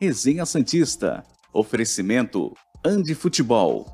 [0.00, 1.24] Resenha Santista.
[1.52, 2.54] Oferecimento
[2.86, 3.84] Andi Futebol.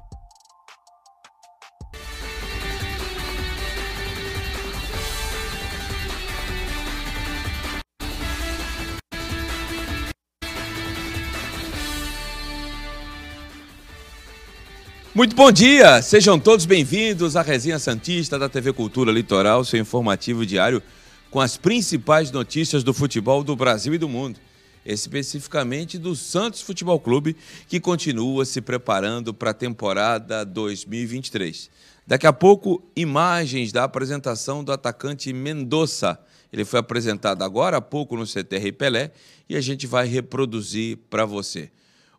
[15.14, 16.02] Muito bom dia!
[16.02, 20.82] Sejam todos bem-vindos à Resenha Santista da TV Cultura Litoral, seu informativo diário
[21.30, 24.38] com as principais notícias do futebol do Brasil e do mundo,
[24.84, 27.36] especificamente do Santos Futebol Clube,
[27.68, 31.70] que continua se preparando para a temporada 2023.
[32.06, 36.18] Daqui a pouco, imagens da apresentação do atacante Mendonça.
[36.52, 39.10] Ele foi apresentado agora há pouco no CTR Pelé
[39.48, 41.70] e a gente vai reproduzir para você.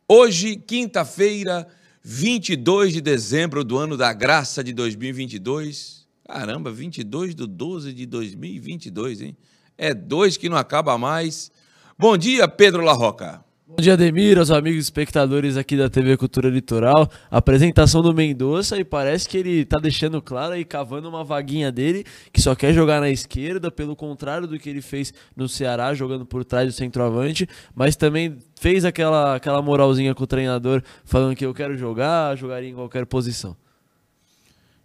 [0.08, 1.68] Hoje, quinta-feira,
[2.04, 6.06] 22 de dezembro do ano da graça de 2022.
[6.28, 9.38] Caramba, 22 de 12 de 2022, hein?
[9.78, 11.52] É dois que não acaba mais.
[11.98, 13.42] Bom dia, Pedro Larroca.
[13.66, 17.10] Bom dia, Ademir, aos amigos espectadores aqui da TV Cultura Litoral.
[17.32, 22.04] Apresentação do Mendonça e parece que ele tá deixando claro e cavando uma vaguinha dele,
[22.34, 26.26] que só quer jogar na esquerda, pelo contrário do que ele fez no Ceará, jogando
[26.26, 31.46] por trás do centroavante, mas também fez aquela, aquela moralzinha com o treinador, falando que
[31.46, 33.56] eu quero jogar, jogaria em qualquer posição.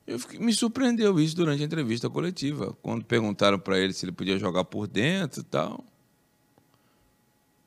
[0.06, 4.12] Eu fiquei, me surpreendeu isso durante a entrevista coletiva, quando perguntaram para ele se ele
[4.12, 5.84] podia jogar por dentro e tal.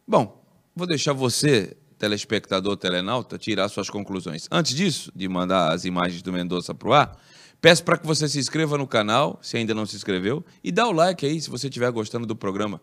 [0.08, 0.44] Bom,
[0.76, 4.48] Vou deixar você, telespectador telenauta, tirar suas conclusões.
[4.52, 7.16] Antes disso, de mandar as imagens do Mendonça para o ar,
[7.62, 10.88] peço para que você se inscreva no canal, se ainda não se inscreveu, e dá
[10.88, 12.82] o like aí, se você estiver gostando do programa,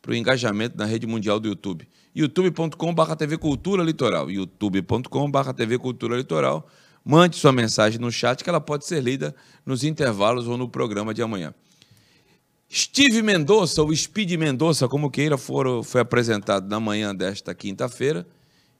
[0.00, 1.86] para o engajamento na rede mundial do YouTube.
[2.14, 4.30] youtube.com.br TV Cultura Litoral.
[4.30, 6.66] youtube.com.br TV Cultura Litoral.
[7.04, 11.12] Mande sua mensagem no chat que ela pode ser lida nos intervalos ou no programa
[11.12, 11.52] de amanhã.
[12.70, 18.26] Steve Mendonça, ou Speed Mendonça, como queira, for, foi apresentado na manhã desta quinta-feira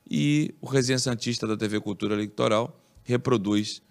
[0.09, 3.83] e o Resenha Santista da TV Cultura Litoral reproduz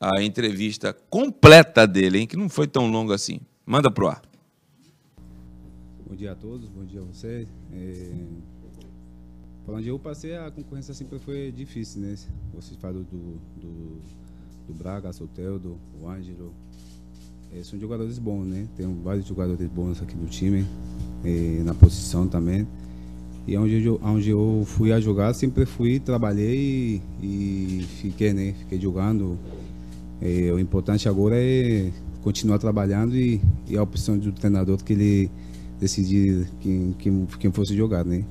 [0.00, 3.40] a entrevista completa dele, hein, que não foi tão longa assim.
[3.66, 4.22] Manda pro ar.
[6.08, 7.48] Bom dia a todos, bom dia a vocês.
[7.72, 8.12] É...
[9.66, 12.14] Para onde eu passei, a concorrência sempre foi difícil, né?
[12.54, 14.00] Vocês falaram do, do,
[14.66, 16.54] do Braga, Soteldo, o Ângelo,
[17.62, 18.66] são jogadores bons, né?
[18.76, 20.66] Tem vários jogadores bons aqui no time,
[21.24, 22.66] é, na posição também.
[23.46, 28.54] E onde eu, onde eu fui a jogar, sempre fui, trabalhei e, e fiquei, né?
[28.58, 29.38] Fiquei jogando.
[30.20, 31.90] É, o importante agora é
[32.22, 35.30] continuar trabalhando e, e, a opção do treinador que ele
[35.80, 38.24] decidir quem, quem, quem fosse jogar, né?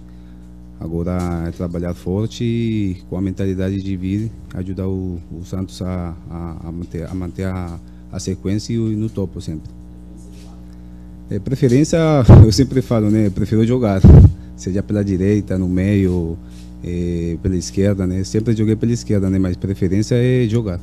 [0.80, 6.16] Agora é trabalhar forte e com a mentalidade de vir ajudar o, o Santos a,
[6.30, 7.80] a, a manter, a, manter a
[8.12, 9.70] a sequência e no topo sempre.
[11.30, 11.98] É, preferência,
[12.44, 13.30] eu sempre falo, né?
[13.30, 14.02] Prefiro jogar,
[14.56, 16.38] seja pela direita, no meio,
[16.84, 18.24] é, pela esquerda, né?
[18.24, 19.38] Sempre joguei pela esquerda, né?
[19.38, 20.80] Mas preferência é jogar.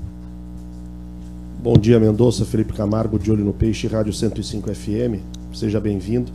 [1.62, 5.22] Bom dia, Mendonça, Felipe Camargo, de Olho no Peixe, Rádio 105 FM.
[5.54, 6.30] Seja bem-vindo.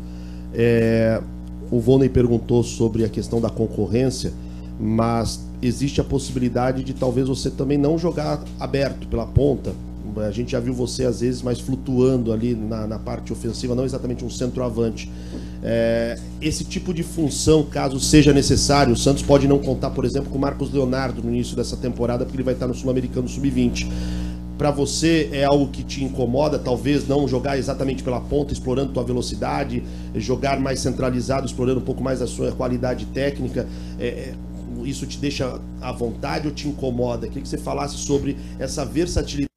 [0.54, 1.22] É,
[1.70, 4.34] o Volney perguntou sobre a questão da concorrência,
[4.80, 9.74] mas existe a possibilidade de talvez você também não jogar aberto pela ponta,
[10.28, 13.86] a gente já viu você às vezes mais flutuando ali na, na parte ofensiva, não
[13.86, 15.12] exatamente um centroavante.
[15.64, 20.30] É, esse tipo de função, caso seja necessário, o Santos pode não contar, por exemplo,
[20.30, 23.88] com o Marcos Leonardo no início dessa temporada, porque ele vai estar no Sul-Americano Sub-20.
[24.58, 29.04] Para você é algo que te incomoda, talvez não jogar exatamente pela ponta, explorando tua
[29.04, 29.84] velocidade,
[30.16, 33.66] jogar mais centralizado, explorando um pouco mais a sua qualidade técnica.
[33.98, 34.34] É, é
[34.86, 37.28] isso te deixa à vontade ou te incomoda?
[37.28, 39.49] Queria que você falasse sobre essa versatilidade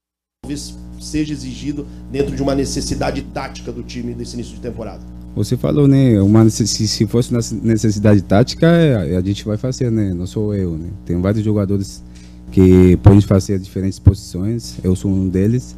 [0.45, 5.01] talvez seja exigido dentro de uma necessidade tática do time desse início de temporada?
[5.37, 6.21] Você falou, né?
[6.21, 7.33] Uma, se, se fosse
[7.63, 10.13] necessidade tática, é, a gente vai fazer, né?
[10.13, 10.89] Não sou eu, né?
[11.07, 12.03] Tem vários jogadores
[12.51, 14.79] que podem fazer diferentes posições.
[14.83, 15.77] Eu sou um deles.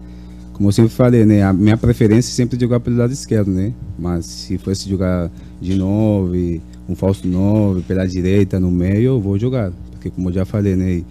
[0.54, 1.42] Como eu sempre falei, né?
[1.42, 3.74] A minha preferência é sempre jogar pelo lado esquerdo, né?
[3.98, 5.30] Mas se fosse jogar
[5.60, 6.32] de novo,
[6.88, 9.72] um falso 9, pela direita, no meio, eu vou jogar.
[9.90, 11.04] Porque como eu já falei, né?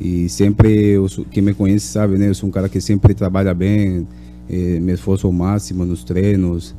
[0.00, 2.28] E sempre, eu, quem me conhece sabe, né?
[2.28, 4.06] Eu sou um cara que sempre trabalha bem,
[4.48, 6.74] me esforço ao máximo nos treinos,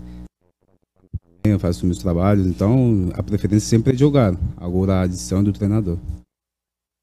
[1.43, 4.33] eu faço meus trabalhos, então a preferência sempre é jogar.
[4.57, 5.97] Agora a adição do treinador.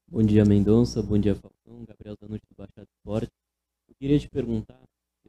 [0.09, 1.01] Bom dia, Mendonça.
[1.01, 1.85] Bom dia, Falcão.
[1.85, 3.31] Gabriel Zanucci do Baixada Esporte.
[3.89, 4.79] Eu queria te perguntar,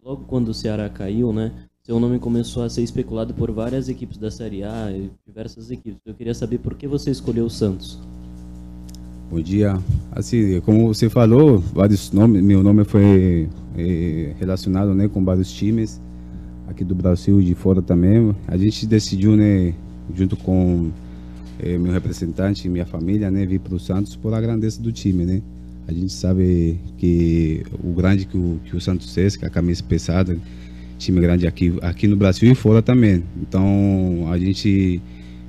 [0.03, 1.69] logo quando o Ceará caiu, né?
[1.83, 4.89] Seu nome começou a ser especulado por várias equipes da Série A
[5.27, 6.01] diversas equipes.
[6.05, 7.99] Eu queria saber por que você escolheu o Santos.
[9.31, 9.79] Bom dia.
[10.11, 13.47] Assim, como você falou, vários nomes, meu nome foi
[13.77, 16.01] é, relacionado, né, com vários times
[16.67, 18.35] aqui do Brasil e de fora também.
[18.47, 19.75] A gente decidiu, né,
[20.15, 20.91] junto com
[21.59, 25.27] é, meu representante, minha família, né, vir para o Santos por a grandeza do time,
[25.27, 25.43] né?
[25.87, 29.83] A gente sabe que o grande que o, que o Santos é, que a camisa
[29.83, 30.39] pesada,
[30.99, 33.23] time grande aqui, aqui no Brasil e fora também.
[33.43, 35.03] Então a gente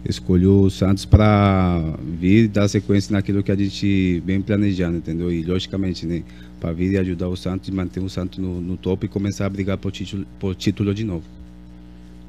[0.06, 5.31] escolheu o Santos para vir dar sequência naquilo que a gente vem planejando, entendeu?
[5.31, 6.24] E logicamente, né,
[6.60, 9.46] para vir e ajudar o Santos e manter o Santos no, no topo e começar
[9.46, 11.24] a brigar por título, por título de novo.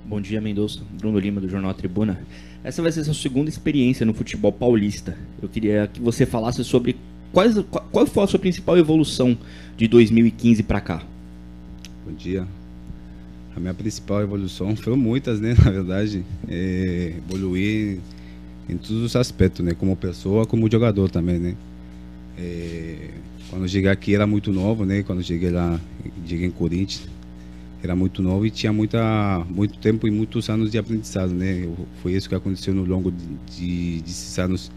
[0.05, 0.81] Bom dia, Mendonça.
[0.99, 2.21] Bruno Lima, do Jornal Tribuna.
[2.65, 5.17] Essa vai ser a sua segunda experiência no futebol paulista.
[5.41, 6.97] Eu queria que você falasse sobre
[7.33, 7.55] quais,
[7.93, 9.39] qual foi a sua principal evolução
[9.77, 11.03] de 2015 para cá.
[12.05, 12.47] Bom dia.
[13.57, 15.55] A minha principal evolução foram muitas, né?
[15.65, 17.99] Na verdade, é evoluir
[18.69, 19.75] em todos os aspectos, né?
[19.75, 21.57] Como pessoa, como jogador também, né?
[22.39, 23.11] É,
[23.51, 25.03] quando cheguei aqui era muito novo, né?
[25.03, 25.81] Quando cheguei lá,
[26.27, 27.09] cheguei em Corinthians,
[27.83, 31.69] era muito novo e tinha muita, muito tempo e muitos anos de aprendizado, né?
[32.03, 33.27] Foi isso que aconteceu no longo de,
[33.57, 34.71] de, desses anos,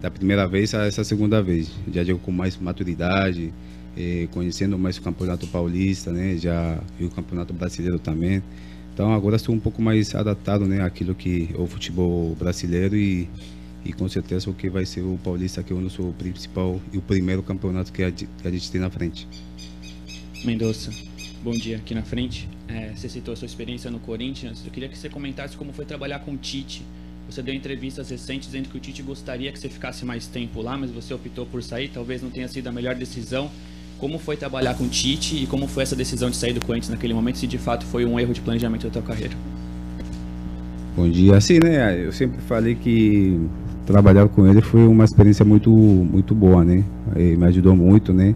[0.00, 1.70] da primeira vez a essa segunda vez.
[1.92, 3.52] Já jogo com mais maturidade,
[3.96, 6.36] eh, conhecendo mais o Campeonato Paulista, né?
[6.36, 8.42] Já vi o Campeonato Brasileiro também.
[8.94, 10.82] Então agora estou um pouco mais adaptado, né?
[10.82, 13.28] Aquilo que é o futebol brasileiro e,
[13.84, 16.98] e com certeza o que vai ser o Paulista, que é o nosso principal e
[16.98, 19.26] o primeiro campeonato que a, que a gente tem na frente.
[20.44, 20.90] Mendonça,
[21.42, 22.48] bom dia aqui na frente.
[22.68, 24.62] É, você citou a sua experiência no Corinthians.
[24.64, 26.82] Eu queria que você comentasse como foi trabalhar com o Tite.
[27.30, 30.76] Você deu entrevistas recentes dizendo que o Tite gostaria que você ficasse mais tempo lá,
[30.76, 31.88] mas você optou por sair.
[31.88, 33.50] Talvez não tenha sido a melhor decisão.
[34.02, 36.90] Como foi trabalhar com o Tite e como foi essa decisão de sair do Corinthians
[36.90, 39.32] naquele momento, se de fato foi um erro de planejamento da tua carreira?
[40.96, 41.36] Bom dia.
[41.36, 42.04] Assim, né?
[42.04, 43.40] Eu sempre falei que
[43.86, 46.82] trabalhar com ele foi uma experiência muito, muito boa, né?
[47.14, 48.34] Ele me ajudou muito, né?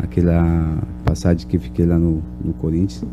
[0.00, 3.04] Aquela passagem que fiquei lá no, no Corinthians.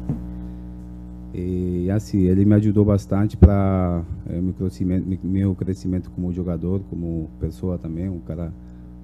[1.36, 7.30] E assim, ele me ajudou bastante para é, meu, crescimento, meu crescimento como jogador, como
[7.40, 8.52] pessoa também, um cara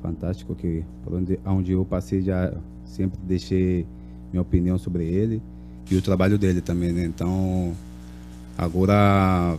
[0.01, 2.53] fantástico que por onde, eu passei já
[2.85, 3.85] sempre deixei
[4.31, 5.41] minha opinião sobre ele
[5.89, 7.05] e o trabalho dele também, né?
[7.05, 7.73] Então,
[8.57, 9.57] agora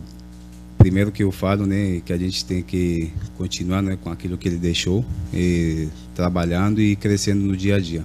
[0.77, 4.49] primeiro que eu falo, né, que a gente tem que continuar, né, com aquilo que
[4.49, 8.03] ele deixou, e, trabalhando e crescendo no dia a dia.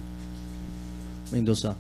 [1.33, 1.77] Mendonça,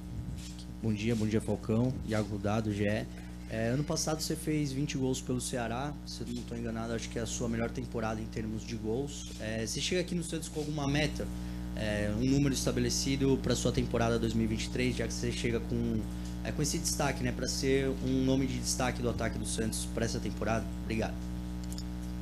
[0.82, 3.06] bom dia, bom dia Falcão, Iago Rudado, GE.
[3.50, 7.08] É, ano passado você fez 20 gols pelo Ceará, se eu não estou enganado, acho
[7.08, 9.30] que é a sua melhor temporada em termos de gols.
[9.40, 11.26] É, você chega aqui no Santos com alguma meta,
[11.74, 16.00] é, um número estabelecido para sua temporada 2023, já que você chega com,
[16.44, 19.88] é, com esse destaque, né, para ser um nome de destaque do ataque do Santos
[19.94, 20.66] para essa temporada?
[20.82, 21.14] Obrigado.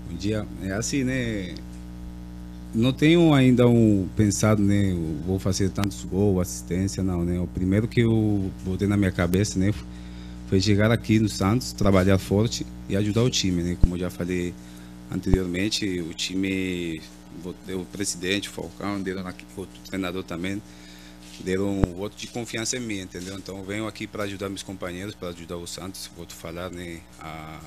[0.08, 0.46] Bom dia.
[0.62, 1.56] É assim, né?
[2.72, 4.94] Não tenho ainda um pensado, né?
[5.26, 7.40] Vou fazer tantos gols, assistência, não, né?
[7.40, 9.72] O primeiro que eu botei na minha cabeça, né?
[10.48, 13.76] Foi chegar aqui no Santos, trabalhar forte e ajudar o time, né?
[13.80, 14.54] Como eu já falei
[15.10, 17.02] anteriormente, o time,
[17.68, 20.62] o presidente, o Falcão, deram aqui, o treinador também,
[21.40, 23.36] deram um voto de confiança em mim, entendeu?
[23.36, 27.00] Então venho aqui para ajudar meus companheiros, para ajudar o Santos, vou falar, né?
[27.20, 27.60] A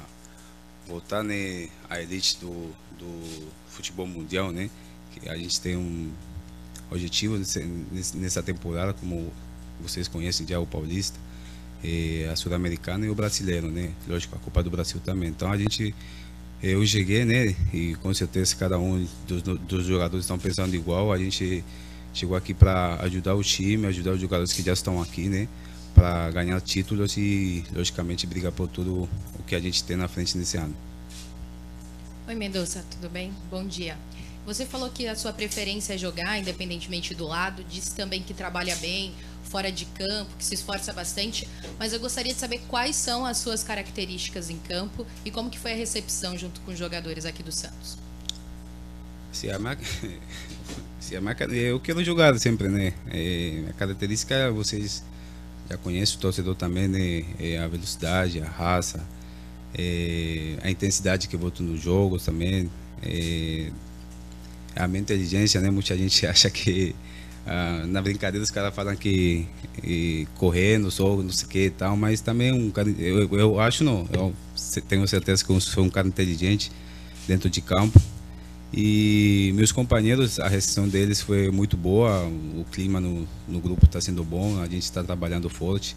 [0.88, 1.68] voltar, né?
[1.90, 4.70] A elite do, do futebol mundial, né?
[5.12, 6.10] Que a gente tem um
[6.90, 7.38] objetivo
[8.16, 9.32] nessa temporada, como
[9.82, 11.20] vocês conhecem já o Paulista
[12.30, 13.92] a sul-americana e o brasileiro, né?
[14.08, 15.30] Lógico, a Copa do Brasil também.
[15.30, 15.94] Então a gente,
[16.62, 17.56] eu cheguei, né?
[17.74, 21.12] E com certeza cada um dos, dos jogadores estão pensando igual.
[21.12, 21.64] A gente
[22.14, 25.48] chegou aqui para ajudar o time, ajudar os jogadores que já estão aqui, né?
[25.96, 30.38] Para ganhar títulos e, logicamente, brigar por tudo o que a gente tem na frente
[30.38, 30.76] nesse ano.
[32.28, 33.34] Oi, Mendonça, tudo bem?
[33.50, 33.98] Bom dia.
[34.46, 38.76] Você falou que a sua preferência é jogar, independentemente do lado, disse também que trabalha
[38.78, 39.14] bem,
[39.50, 43.38] fora de campo, que se esforça bastante, mas eu gostaria de saber quais são as
[43.38, 47.42] suas características em campo e como que foi a recepção junto com os jogadores aqui
[47.42, 47.98] do Santos.
[49.32, 49.78] Se a minha,
[51.00, 52.94] se a minha, eu quero jogar sempre, né?
[53.08, 55.04] É, a característica vocês
[55.68, 57.26] já conhecem o torcedor também, né?
[57.40, 59.04] É a velocidade, a raça,
[59.74, 62.70] é, a intensidade que eu boto nos jogos também,
[63.02, 63.72] é,
[64.76, 65.72] a minha inteligência, né?
[65.72, 66.96] Muita gente acha que
[67.46, 69.48] ah, na brincadeira os caras falam que
[69.84, 73.60] e, correndo, sou não sei o que e tal, mas também um cara, eu, eu
[73.60, 74.34] acho não, eu
[74.88, 76.72] tenho certeza que eu sou um cara inteligente
[77.28, 78.00] dentro de campo.
[78.72, 82.24] E meus companheiros, a recepção deles foi muito boa,
[82.56, 85.96] o clima no, no grupo está sendo bom, a gente está trabalhando forte,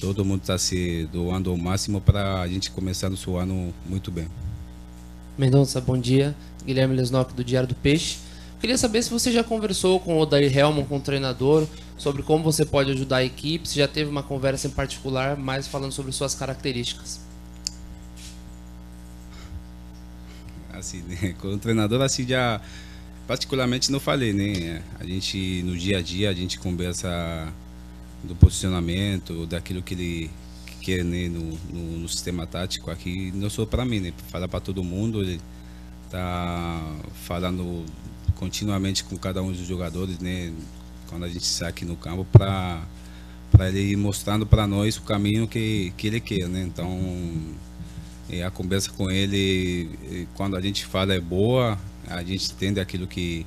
[0.00, 4.26] todo mundo está se doando ao máximo para a gente começar no ano muito bem.
[5.36, 6.34] Mendonça, bom dia.
[6.66, 8.18] Guilherme Lesnop do Diário do Peixe.
[8.60, 12.42] Queria saber se você já conversou com o Odair Helman, com o treinador, sobre como
[12.42, 16.10] você pode ajudar a equipe, se já teve uma conversa em particular, mais falando sobre
[16.12, 17.28] suas características.
[20.78, 21.34] assim, né?
[21.40, 22.60] Com o treinador, assim, já
[23.26, 24.82] particularmente não falei, né?
[24.98, 27.52] A gente, no dia a dia, a gente conversa
[28.24, 30.30] do posicionamento, daquilo que ele
[30.80, 34.12] quer né, no, no, no sistema tático aqui, não só para mim, né?
[34.30, 35.40] Falar para todo mundo, ele
[36.10, 36.80] tá
[37.26, 37.84] falando
[38.38, 40.52] continuamente com cada um dos jogadores, né?
[41.08, 42.80] Quando a gente sai aqui no campo para
[43.50, 46.62] para ele ir mostrando para nós o caminho que, que ele quer, né?
[46.62, 46.88] Então,
[48.46, 53.46] a conversa com ele, quando a gente fala é boa, a gente entende aquilo que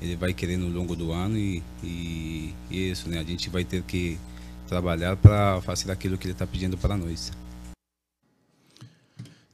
[0.00, 3.20] ele vai querer no longo do ano e, e, e isso, né?
[3.20, 4.18] A gente vai ter que
[4.66, 7.30] trabalhar para fazer aquilo que ele está pedindo para nós.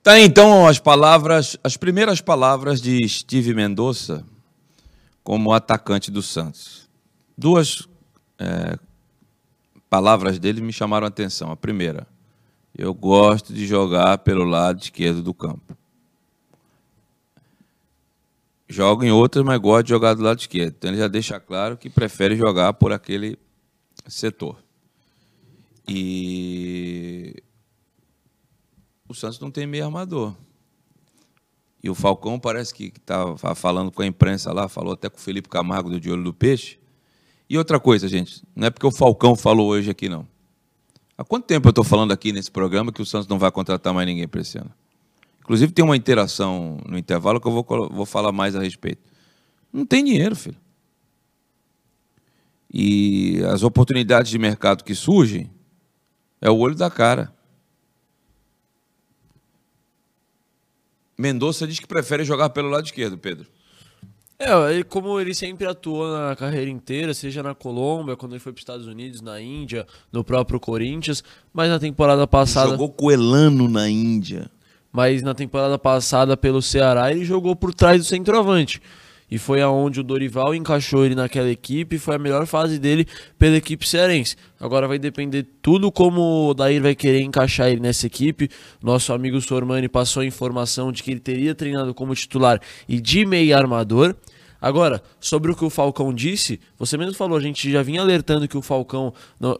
[0.00, 4.24] Tá então as palavras, as primeiras palavras de Steve Mendonça
[5.28, 6.88] como atacante do Santos.
[7.36, 7.86] Duas
[8.38, 8.78] é,
[9.90, 11.52] palavras dele me chamaram a atenção.
[11.52, 12.06] A primeira,
[12.74, 15.76] eu gosto de jogar pelo lado esquerdo do campo.
[18.66, 20.76] Jogo em outras, mas gosto de jogar do lado esquerdo.
[20.78, 23.38] Então ele já deixa claro que prefere jogar por aquele
[24.06, 24.56] setor.
[25.86, 27.34] E
[29.06, 30.34] o Santos não tem meio armador.
[31.82, 35.20] E o Falcão parece que estava falando com a imprensa lá, falou até com o
[35.20, 36.78] Felipe Camargo do De Olho do Peixe,
[37.48, 40.26] e outra coisa, gente, não é porque o Falcão falou hoje aqui, não.
[41.16, 43.94] Há quanto tempo eu estou falando aqui nesse programa que o Santos não vai contratar
[43.94, 44.70] mais ninguém para esse ano?
[45.40, 49.02] Inclusive tem uma interação no intervalo que eu vou, vou falar mais a respeito.
[49.72, 50.58] Não tem dinheiro, filho.
[52.72, 55.50] E as oportunidades de mercado que surgem
[56.40, 57.32] é o olho da cara.
[61.18, 63.46] Mendonça diz que prefere jogar pelo lado esquerdo, Pedro.
[64.38, 68.52] É, ele, como ele sempre atuou na carreira inteira, seja na Colômbia, quando ele foi
[68.52, 72.70] para os Estados Unidos, na Índia, no próprio Corinthians, mas na temporada passada.
[72.70, 74.48] Jogou Coelano na Índia.
[74.92, 78.80] Mas na temporada passada pelo Ceará ele jogou por trás do centroavante.
[79.30, 83.06] E foi aonde o Dorival encaixou ele naquela equipe, foi a melhor fase dele
[83.38, 84.36] pela equipe cearense.
[84.58, 88.48] Agora vai depender tudo como o Dair vai querer encaixar ele nessa equipe.
[88.82, 93.26] Nosso amigo Sormani passou a informação de que ele teria treinado como titular e de
[93.26, 94.14] meio armador.
[94.60, 98.48] Agora, sobre o que o Falcão disse, você mesmo falou, a gente já vinha alertando
[98.48, 99.14] que o Falcão,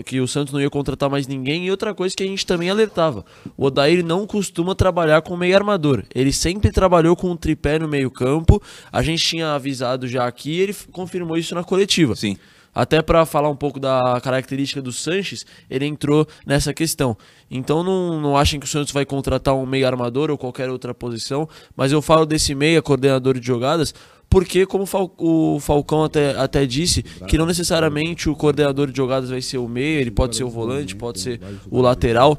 [0.04, 2.68] que o Santos não ia contratar mais ninguém, e outra coisa que a gente também
[2.68, 3.24] alertava.
[3.56, 6.04] O Odair não costuma trabalhar com meio armador.
[6.14, 8.60] Ele sempre trabalhou com um tripé no meio-campo.
[8.92, 12.16] A gente tinha avisado já aqui e ele confirmou isso na coletiva.
[12.16, 12.36] Sim.
[12.74, 17.16] Até para falar um pouco da característica do Sanches, ele entrou nessa questão.
[17.50, 20.94] Então não, não achem que o Santos vai contratar um meio armador ou qualquer outra
[20.94, 23.92] posição, mas eu falo desse meia coordenador de jogadas
[24.30, 24.84] porque, como
[25.16, 29.68] o Falcão até, até disse, que não necessariamente o coordenador de jogadas vai ser o
[29.68, 32.38] meio, ele pode ser o volante, pode ser o lateral.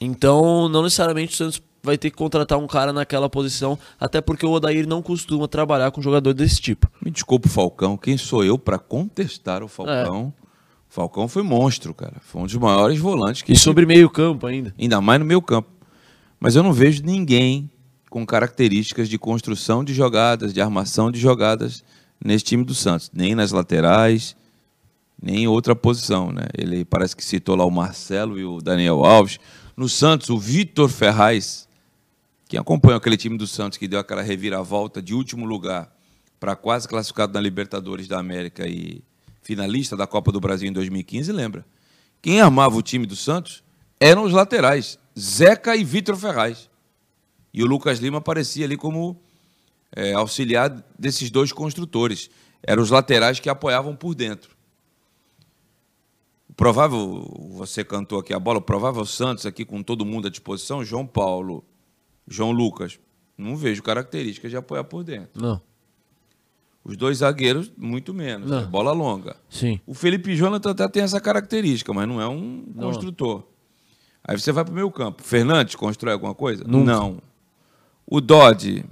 [0.00, 4.46] Então, não necessariamente o Santos vai ter que contratar um cara naquela posição, até porque
[4.46, 6.88] o Odair não costuma trabalhar com jogador desse tipo.
[7.04, 10.32] Me desculpe, Falcão, quem sou eu para contestar o Falcão?
[10.36, 10.40] É.
[10.90, 12.16] O Falcão foi monstro, cara.
[12.20, 13.52] Foi um dos maiores volantes que.
[13.52, 14.74] E sobre meio campo ainda.
[14.78, 15.68] Ainda mais no meio campo.
[16.38, 17.70] Mas eu não vejo ninguém
[18.10, 21.84] com características de construção de jogadas, de armação de jogadas
[22.22, 24.36] nesse time do Santos, nem nas laterais,
[25.22, 26.32] nem em outra posição.
[26.32, 26.42] Né?
[26.58, 29.38] Ele parece que citou lá o Marcelo e o Daniel Alves.
[29.76, 31.68] No Santos, o Vitor Ferraz,
[32.48, 35.94] quem acompanha aquele time do Santos que deu aquela reviravolta de último lugar
[36.40, 39.04] para quase classificado na Libertadores da América e
[39.40, 41.64] finalista da Copa do Brasil em 2015, lembra?
[42.20, 43.62] Quem armava o time do Santos
[44.00, 46.69] eram os laterais, Zeca e Vitor Ferraz.
[47.52, 49.20] E o Lucas Lima aparecia ali como
[49.94, 52.30] é, auxiliar desses dois construtores.
[52.62, 54.56] Eram os laterais que apoiavam por dentro.
[56.48, 60.30] O provável, você cantou aqui a bola, o provável Santos aqui com todo mundo à
[60.30, 61.64] disposição, João Paulo,
[62.26, 62.98] João Lucas.
[63.36, 65.40] Não vejo características de apoiar por dentro.
[65.40, 65.60] Não.
[66.84, 68.50] Os dois zagueiros, muito menos.
[68.50, 68.62] Né?
[68.62, 69.36] Bola longa.
[69.48, 69.80] Sim.
[69.86, 72.88] O Felipe Jonathan até tem essa característica, mas não é um não.
[72.88, 73.44] construtor.
[74.24, 75.22] Aí você vai para o meio campo.
[75.22, 76.64] Fernandes constrói alguma coisa?
[76.64, 76.92] Nunca.
[76.92, 77.22] Não.
[78.10, 78.84] O Dodge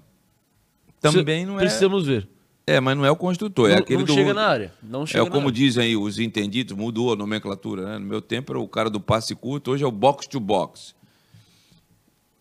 [1.00, 1.58] também não é.
[1.58, 2.28] Precisamos ver.
[2.64, 4.12] É, mas não é o construtor, não, é aquele não do.
[4.12, 4.75] chega na área.
[4.82, 5.52] Não chega é como área.
[5.52, 7.98] dizem aí os entendidos, mudou a nomenclatura, né?
[7.98, 10.94] No meu tempo era o cara do passe curto, hoje é o box to box.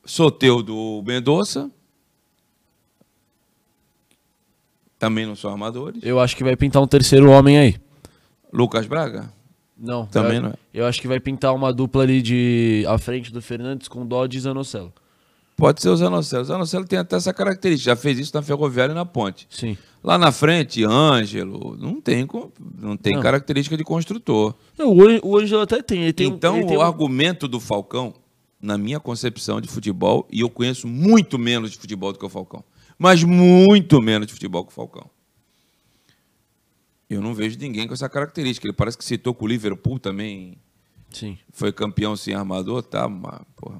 [0.05, 1.71] Soteu do Mendonça.
[4.99, 6.01] Também não são armadores.
[6.03, 7.75] Eu acho que vai pintar um terceiro homem aí.
[8.51, 9.31] Lucas Braga?
[9.77, 10.07] Não.
[10.07, 10.53] Também eu, não é.
[10.73, 14.37] Eu acho que vai pintar uma dupla ali de à frente do Fernandes com Dodge
[14.37, 14.93] e Zanocelo.
[15.57, 16.43] Pode ser o Zanocelo.
[16.43, 17.89] O Zanocelo tem até essa característica.
[17.89, 19.47] Já fez isso na Ferroviária e na Ponte.
[19.49, 19.75] Sim.
[20.03, 22.27] Lá na frente, Ângelo, não tem,
[22.79, 23.21] não tem não.
[23.23, 24.53] característica de construtor.
[24.77, 26.13] Não, o Ângelo até tem.
[26.13, 26.83] Tem então, tem o um...
[26.83, 28.13] argumento do Falcão
[28.61, 32.29] na minha concepção de futebol, e eu conheço muito menos de futebol do que o
[32.29, 32.63] Falcão.
[32.97, 35.09] Mas muito menos de futebol que o Falcão.
[37.09, 38.67] Eu não vejo ninguém com essa característica.
[38.67, 40.57] Ele parece que citou que o Liverpool também
[41.09, 41.37] Sim.
[41.51, 43.07] foi campeão sem armador, tá?
[43.07, 43.79] Mas, porra,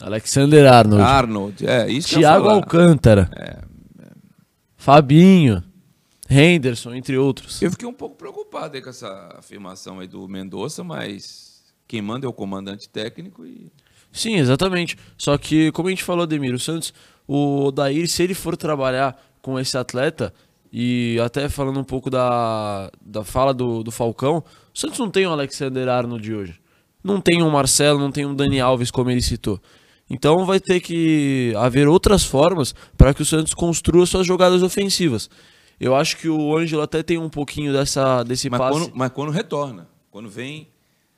[0.00, 1.02] Alexander Arnold.
[1.02, 2.48] Arnold, é isso Thiago.
[2.48, 3.30] Alcântara.
[4.76, 5.62] Fabinho.
[6.28, 7.62] Henderson, entre outros.
[7.62, 12.28] Eu fiquei um pouco preocupado com essa afirmação aí do Mendonça, mas quem manda é
[12.28, 13.70] o comandante técnico e
[14.16, 14.96] Sim, exatamente.
[15.18, 16.92] Só que, como a gente falou, Ademir, o Santos,
[17.28, 20.32] o Odair, se ele for trabalhar com esse atleta,
[20.72, 24.38] e até falando um pouco da, da fala do, do Falcão,
[24.74, 26.60] o Santos não tem o Alexander Arnold de hoje.
[27.04, 29.60] Não tem um Marcelo, não tem um Dani Alves, como ele citou.
[30.08, 35.28] Então vai ter que haver outras formas para que o Santos construa suas jogadas ofensivas.
[35.80, 38.78] Eu acho que o Ângelo até tem um pouquinho dessa, desse mas passe.
[38.78, 40.68] quando, mas quando retorna, quando vem,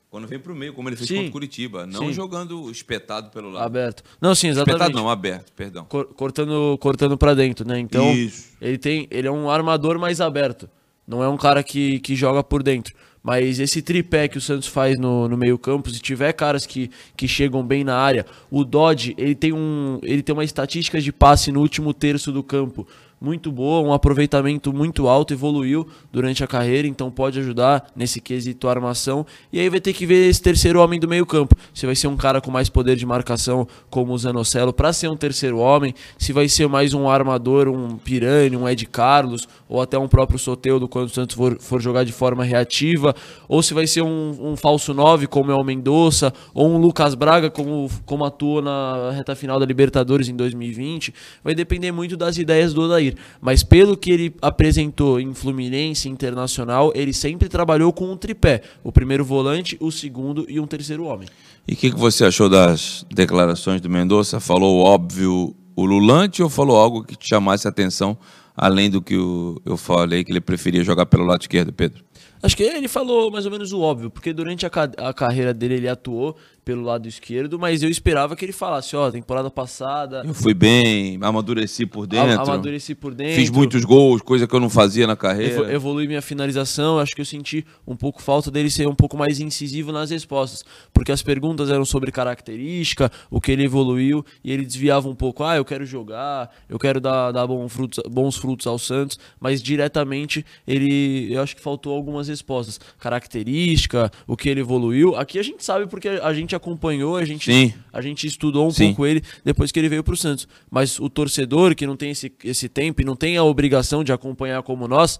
[0.09, 1.15] quando vem pro meio, como ele fez Sim.
[1.15, 2.13] contra o Curitiba, não Sim.
[2.13, 3.63] jogando espetado pelo lado.
[3.65, 4.03] Aberto.
[4.19, 4.75] Não, sim, exatamente.
[4.81, 5.85] Espetado não, aberto, perdão.
[5.85, 7.79] Cor- cortando cortando para dentro, né?
[7.79, 8.49] Então, Isso.
[8.59, 10.67] ele tem, ele é um armador mais aberto.
[11.07, 12.93] Não é um cara que, que joga por dentro.
[13.29, 17.27] Mas esse tripé que o Santos faz no, no meio-campo, se tiver caras que, que
[17.27, 21.51] chegam bem na área, o Dodge, ele tem um, ele tem uma estatística de passe
[21.51, 22.87] no último terço do campo
[23.21, 28.67] muito boa, um aproveitamento muito alto, evoluiu durante a carreira, então pode ajudar nesse quesito
[28.67, 29.25] armação.
[29.51, 31.55] E aí vai ter que ver esse terceiro homem do meio-campo.
[31.73, 35.09] Se vai ser um cara com mais poder de marcação, como o Zanocelo, para ser
[35.09, 39.81] um terceiro homem, se vai ser mais um armador, um Pirani, um Ed Carlos, ou
[39.81, 43.13] até um próprio Soteudo quando o Santos for, for jogar de forma reativa,
[43.47, 47.15] ou se vai ser um, um falso 9, como é o Mendonça, ou um Lucas
[47.15, 51.13] Braga, como, como atuou na reta final da Libertadores em 2020.
[51.43, 53.08] Vai depender muito das ideias do Odair.
[53.41, 58.91] Mas pelo que ele apresentou em Fluminense, Internacional, ele sempre trabalhou com um tripé: o
[58.91, 61.27] primeiro volante, o segundo e um terceiro homem.
[61.67, 64.39] E o que, que você achou das declarações do Mendonça?
[64.39, 68.17] Falou óbvio o Lulante ou falou algo que te chamasse a atenção,
[68.55, 72.03] além do que o- eu falei que ele preferia jogar pelo lado esquerdo, Pedro?
[72.41, 75.53] Acho que ele falou mais ou menos o óbvio, porque durante a, ca- a carreira
[75.53, 80.23] dele ele atuou pelo lado esquerdo, mas eu esperava que ele falasse, ó, temporada passada.
[80.25, 82.41] Eu fui bem, amadureci por dentro.
[82.41, 83.35] amadureci por dentro.
[83.35, 85.53] Fiz muitos gols, coisa que eu não fazia na carreira.
[85.55, 86.99] Evo- evolui minha finalização.
[86.99, 90.63] Acho que eu senti um pouco falta dele ser um pouco mais incisivo nas respostas,
[90.93, 95.43] porque as perguntas eram sobre característica, o que ele evoluiu e ele desviava um pouco.
[95.43, 99.61] Ah, eu quero jogar, eu quero dar, dar bons, frutos, bons frutos ao Santos, mas
[99.61, 102.79] diretamente ele, eu acho que faltou algumas respostas.
[102.99, 105.15] Característica, o que ele evoluiu.
[105.15, 107.73] Aqui a gente sabe porque a gente acompanhou, a gente, Sim.
[107.91, 108.87] a gente estudou um Sim.
[108.87, 110.47] pouco ele depois que ele veio pro Santos.
[110.69, 114.11] Mas o torcedor que não tem esse, esse tempo e não tem a obrigação de
[114.11, 115.19] acompanhar como nós,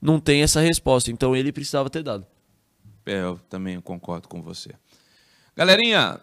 [0.00, 1.10] não tem essa resposta.
[1.10, 2.26] Então ele precisava ter dado.
[3.06, 4.70] É, eu também concordo com você.
[5.56, 6.20] Galerinha,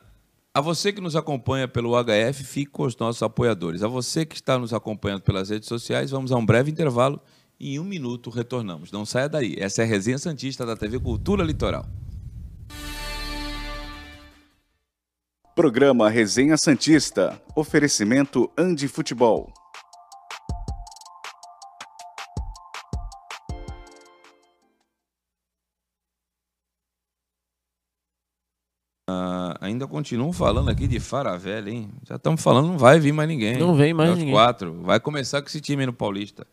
[0.54, 3.84] a você que nos acompanha pelo HF, fique com os nossos apoiadores.
[3.84, 7.22] A você que está nos acompanhando pelas redes sociais, vamos a um breve intervalo
[7.62, 8.92] em um minuto retornamos.
[8.92, 9.56] Não saia daí.
[9.58, 11.86] Essa é a Resenha Santista da TV Cultura Litoral.
[15.56, 17.42] Programa Resenha Santista.
[17.54, 19.52] Oferecimento Andi Futebol.
[29.10, 31.90] Ah, ainda continuam falando aqui de Faravelli, hein?
[32.08, 33.58] Já estamos falando, não vai vir mais ninguém.
[33.58, 34.34] Não vem mais ninguém.
[34.34, 34.82] quatro.
[34.84, 36.48] Vai começar com esse time no Paulista.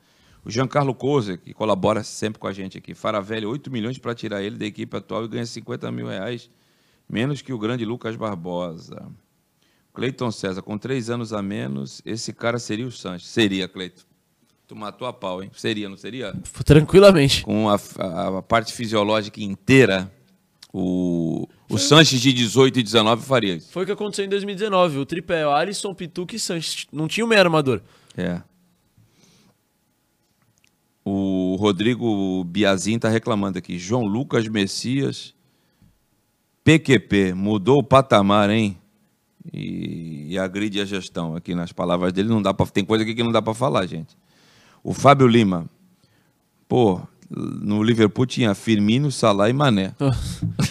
[0.44, 2.94] O Giancarlo Cousa, que colabora sempre com a gente aqui.
[2.94, 6.50] Faravelli, 8 milhões para tirar ele da equipe atual e ganha 50 mil reais,
[7.08, 9.08] menos que o grande Lucas Barbosa.
[9.94, 13.28] Cleiton César, com três anos a menos, esse cara seria o Sanches.
[13.28, 14.02] Seria, Cleiton.
[14.66, 15.50] Tu matou a pau, hein?
[15.56, 16.32] Seria, não seria?
[16.64, 17.42] Tranquilamente.
[17.42, 20.12] Com a, a- a parte fisiológica inteira,
[20.72, 23.72] o, o Sanches de 18 e 19 faria isso.
[23.72, 24.98] Foi o que aconteceu em 2019.
[24.98, 26.86] O tripé, o Alisson, Pituca e Sanches.
[26.92, 27.80] Não tinha o meio armador.
[28.16, 28.42] É.
[31.04, 33.78] O Rodrigo Biazin tá reclamando aqui.
[33.78, 35.34] João Lucas Messias,
[36.68, 38.76] PQP, mudou o patamar, hein?
[39.52, 41.34] E, e agride a gestão.
[41.34, 42.66] Aqui nas palavras dele não dá para.
[42.66, 44.14] Tem coisa aqui que não dá para falar, gente.
[44.84, 45.64] O Fábio Lima,
[46.68, 47.00] pô,
[47.30, 49.94] no Liverpool tinha Firmino, Salah e Mané.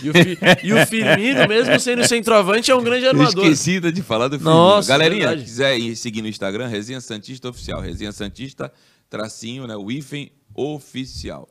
[0.03, 3.43] E o, Fi- e o Firmino, mesmo sendo centroavante, é um grande armador.
[3.45, 4.55] Esquecida de falar do Firmino.
[4.55, 5.43] Nossa, Galerinha, verdade.
[5.43, 7.81] quiser ir seguir no Instagram, Resenha Santista Oficial.
[7.81, 8.71] Resenha Santista,
[9.09, 9.75] tracinho, né?
[9.75, 11.49] O hífen oficial.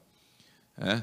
[0.78, 1.02] É?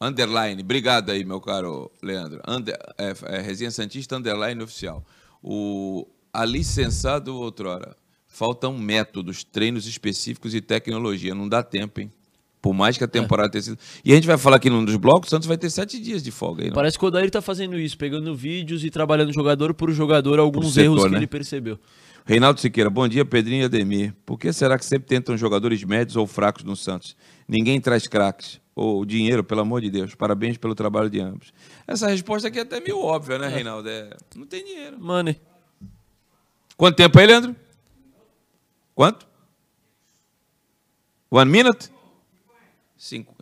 [0.00, 0.62] Underline.
[0.62, 2.40] Obrigado aí, meu caro Leandro.
[2.46, 5.04] Under, é, é, Resenha Santista, underline oficial.
[5.42, 7.96] O, a licenciado outrora.
[8.26, 11.34] Faltam métodos, treinos específicos e tecnologia.
[11.34, 12.12] Não dá tempo, hein?
[12.60, 13.78] Por mais que a temporada tenha sido.
[14.04, 16.22] E a gente vai falar aqui num dos blocos, o Santos vai ter sete dias
[16.22, 16.68] de folga aí.
[16.68, 16.74] Não?
[16.74, 20.74] Parece que o Odair tá fazendo isso, pegando vídeos e trabalhando jogador por jogador alguns
[20.74, 21.18] setor, erros que né?
[21.18, 21.78] ele percebeu.
[22.26, 24.12] Reinaldo Siqueira, bom dia, Pedrinho e Ademir.
[24.26, 27.16] Por que será que sempre tentam jogadores médios ou fracos no Santos?
[27.46, 28.60] Ninguém traz craques.
[28.74, 30.12] Ou dinheiro, pelo amor de Deus.
[30.16, 31.54] Parabéns pelo trabalho de ambos.
[31.86, 33.88] Essa resposta aqui é até meio óbvia, né, Reinaldo?
[33.88, 35.00] É, não tem dinheiro.
[35.00, 35.40] Money.
[36.76, 37.54] Quanto tempo aí, Leandro?
[38.92, 39.26] Quanto?
[41.30, 41.90] One minute?
[42.96, 43.36] Cinco.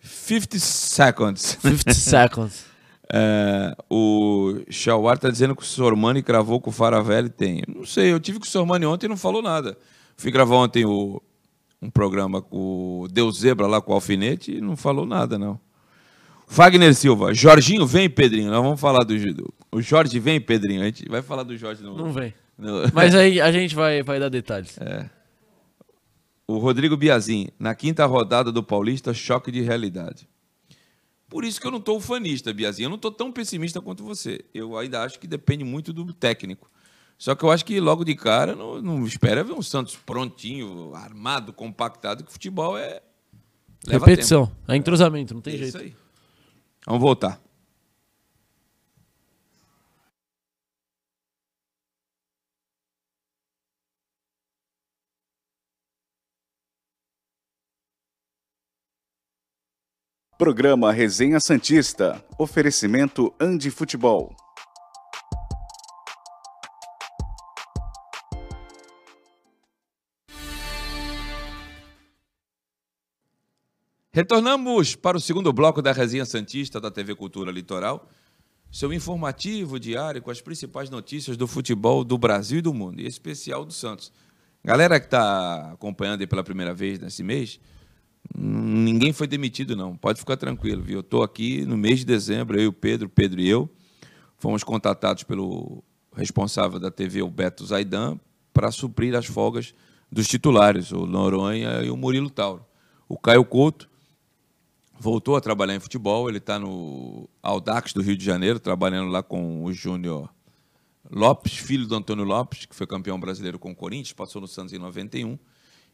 [0.00, 1.58] 50 seconds.
[1.60, 2.64] 50 seconds.
[3.14, 7.28] É, o Shawar tá dizendo que o Sormani cravou com o Faravelli.
[7.28, 7.62] Tem.
[7.68, 9.76] Não sei, eu tive com o Sormani ontem e não falou nada.
[10.16, 11.20] Fui gravar ontem o,
[11.80, 15.60] um programa com o Deus Zebra lá com o Alfinete e não falou nada, não.
[16.48, 18.50] Wagner Silva, Jorginho vem, Pedrinho.
[18.50, 19.52] Nós vamos falar do, do.
[19.70, 20.82] O Jorge vem, Pedrinho.
[20.82, 21.96] A gente vai falar do Jorge no.
[21.96, 22.32] Não vem.
[22.58, 24.76] no- Mas aí a gente vai, vai dar detalhes.
[24.78, 25.08] É.
[26.46, 30.28] O Rodrigo Biazin, na quinta rodada do Paulista, choque de realidade.
[31.32, 32.82] Por isso que eu não estou ufanista, Biazin.
[32.82, 34.44] Eu não estou tão pessimista quanto você.
[34.52, 36.70] Eu ainda acho que depende muito do técnico.
[37.16, 40.94] Só que eu acho que logo de cara não, não espera ver um Santos prontinho,
[40.94, 43.00] armado, compactado, que futebol é.
[43.88, 44.44] Repetição.
[44.44, 44.58] tempo.
[44.68, 45.68] É entrosamento, não tem É jeito.
[45.70, 45.96] Isso aí.
[46.86, 47.40] Vamos voltar.
[60.38, 62.24] Programa Resenha Santista.
[62.38, 64.34] Oferecimento Andi Futebol.
[74.10, 78.08] Retornamos para o segundo bloco da Resenha Santista da TV Cultura Litoral.
[78.70, 83.06] Seu informativo diário com as principais notícias do futebol do Brasil e do mundo, e
[83.06, 84.10] especial do Santos.
[84.64, 87.60] Galera que está acompanhando pela primeira vez nesse mês,
[88.36, 89.96] ninguém foi demitido, não.
[89.96, 90.96] Pode ficar tranquilo, viu?
[90.96, 93.68] Eu estou aqui no mês de dezembro, eu e o Pedro, Pedro e eu,
[94.38, 95.82] fomos contatados pelo
[96.14, 98.18] responsável da TV, o Beto Zaidan,
[98.52, 99.74] para suprir as folgas
[100.10, 102.64] dos titulares, o Noronha e o Murilo Tauro.
[103.08, 103.88] O Caio Couto
[104.98, 109.22] voltou a trabalhar em futebol, ele está no Audax do Rio de Janeiro, trabalhando lá
[109.22, 110.28] com o Júnior
[111.10, 114.72] Lopes, filho do Antônio Lopes, que foi campeão brasileiro com o Corinthians, passou no Santos
[114.72, 115.38] em 91.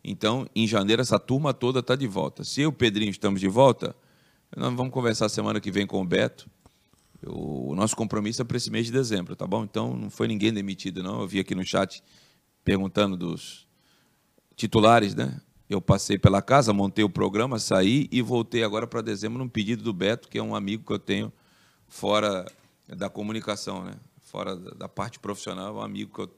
[0.03, 2.45] Então, em janeiro, essa turma toda está de volta.
[2.45, 3.95] Se eu e o Pedrinho estamos de volta,
[4.57, 6.49] nós vamos conversar semana que vem com o Beto.
[7.27, 9.65] O nosso compromisso é para esse mês de dezembro, tá bom?
[9.65, 11.21] Então, não foi ninguém demitido, não.
[11.21, 12.03] Eu vi aqui no chat
[12.65, 13.67] perguntando dos
[14.55, 15.41] titulares, né?
[15.69, 19.83] Eu passei pela casa, montei o programa, saí e voltei agora para dezembro num pedido
[19.83, 21.33] do Beto, que é um amigo que eu tenho
[21.87, 22.47] fora
[22.89, 23.95] da comunicação, né?
[24.29, 26.31] fora da parte profissional, é um amigo que eu,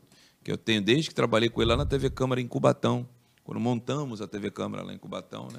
[0.45, 3.07] que eu tenho desde que trabalhei com ele lá na TV Câmara em Cubatão,
[3.51, 5.49] quando montamos a TV Câmara lá em Cubatão.
[5.53, 5.59] Né?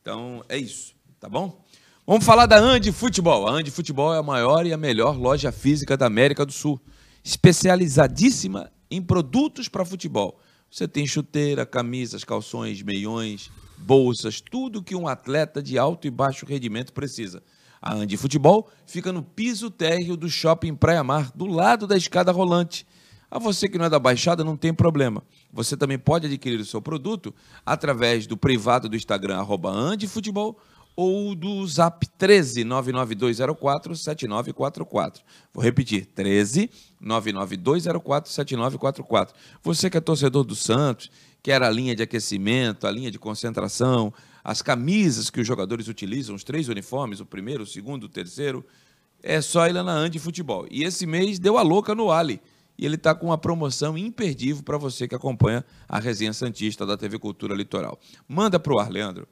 [0.00, 1.62] Então, é isso, tá bom?
[2.06, 3.46] Vamos falar da Andi Futebol.
[3.46, 6.80] A Andi Futebol é a maior e a melhor loja física da América do Sul,
[7.22, 10.40] especializadíssima em produtos para futebol.
[10.70, 16.46] Você tem chuteira, camisas, calções, meiões, bolsas, tudo que um atleta de alto e baixo
[16.46, 17.42] rendimento precisa.
[17.82, 22.32] A Andi Futebol fica no piso térreo do Shopping Praia Mar, do lado da escada
[22.32, 22.86] rolante.
[23.34, 25.20] A você que não é da Baixada, não tem problema.
[25.52, 27.34] Você também pode adquirir o seu produto
[27.66, 30.56] através do privado do Instagram, arroba Andi Futebol,
[30.94, 35.24] ou do Zap 13 99204 7944.
[35.52, 36.70] Vou repetir, 13
[37.00, 39.34] 99204 7944.
[39.64, 41.10] Você que é torcedor do Santos,
[41.42, 46.36] quer a linha de aquecimento, a linha de concentração, as camisas que os jogadores utilizam,
[46.36, 48.64] os três uniformes, o primeiro, o segundo, o terceiro,
[49.20, 50.68] é só ir lá na Andi Futebol.
[50.70, 52.40] E esse mês deu a louca no Ali.
[52.78, 56.96] E ele está com uma promoção imperdível para você que acompanha a resenha Santista da
[56.96, 57.98] TV Cultura Litoral.
[58.28, 59.28] Manda para o ar, Leandro.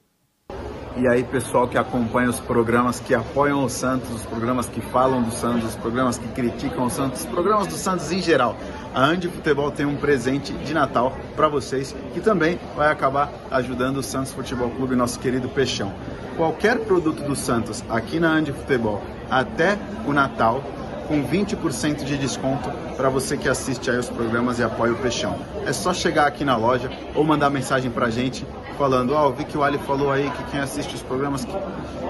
[0.94, 5.22] E aí, pessoal que acompanha os programas que apoiam o Santos, os programas que falam
[5.22, 8.58] do Santos, os programas que criticam o Santos, os programas do Santos em geral.
[8.94, 13.96] A Andi Futebol tem um presente de Natal para vocês que também vai acabar ajudando
[13.96, 15.94] o Santos Futebol Clube, nosso querido Peixão.
[16.36, 20.62] Qualquer produto do Santos aqui na Andi Futebol até o Natal
[21.06, 25.36] com 20% de desconto para você que assiste aí os programas e apoia o Peixão.
[25.66, 29.32] É só chegar aqui na loja ou mandar mensagem para a gente falando, ó, oh,
[29.32, 31.46] vi que o Ali falou aí que quem assiste os programas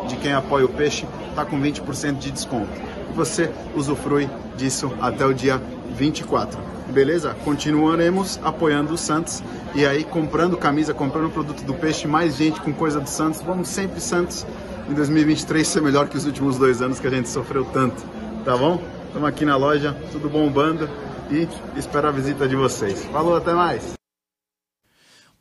[0.08, 2.70] de quem apoia o Peixe tá com 20% de desconto.
[3.10, 5.60] E você usufrui disso até o dia
[5.94, 6.58] 24.
[6.88, 7.34] Beleza?
[7.44, 9.42] Continuaremos apoiando o Santos
[9.74, 13.40] e aí comprando camisa, comprando produto do Peixe, mais gente com coisa do Santos.
[13.40, 14.46] Vamos sempre Santos
[14.88, 18.02] em 2023 ser melhor que os últimos dois anos que a gente sofreu tanto
[18.44, 18.82] tá bom?
[19.06, 20.88] Estamos aqui na loja, tudo bombando
[21.30, 21.46] e
[21.78, 23.04] espero a visita de vocês.
[23.06, 23.92] Falou, até mais!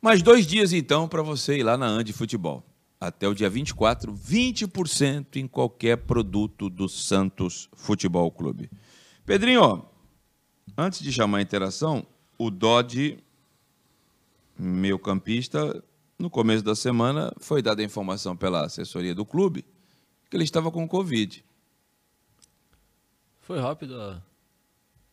[0.00, 2.64] Mais dois dias, então, para você ir lá na Andi Futebol.
[3.00, 8.70] Até o dia 24, 20% em qualquer produto do Santos Futebol Clube.
[9.26, 9.84] Pedrinho,
[10.78, 12.06] antes de chamar a interação,
[12.38, 13.18] o Dodge,
[14.56, 15.82] meu campista,
[16.16, 19.64] no começo da semana, foi dada a informação pela assessoria do clube
[20.30, 21.44] que ele estava com Covid.
[23.42, 24.00] Foi rápido.
[24.00, 24.20] a-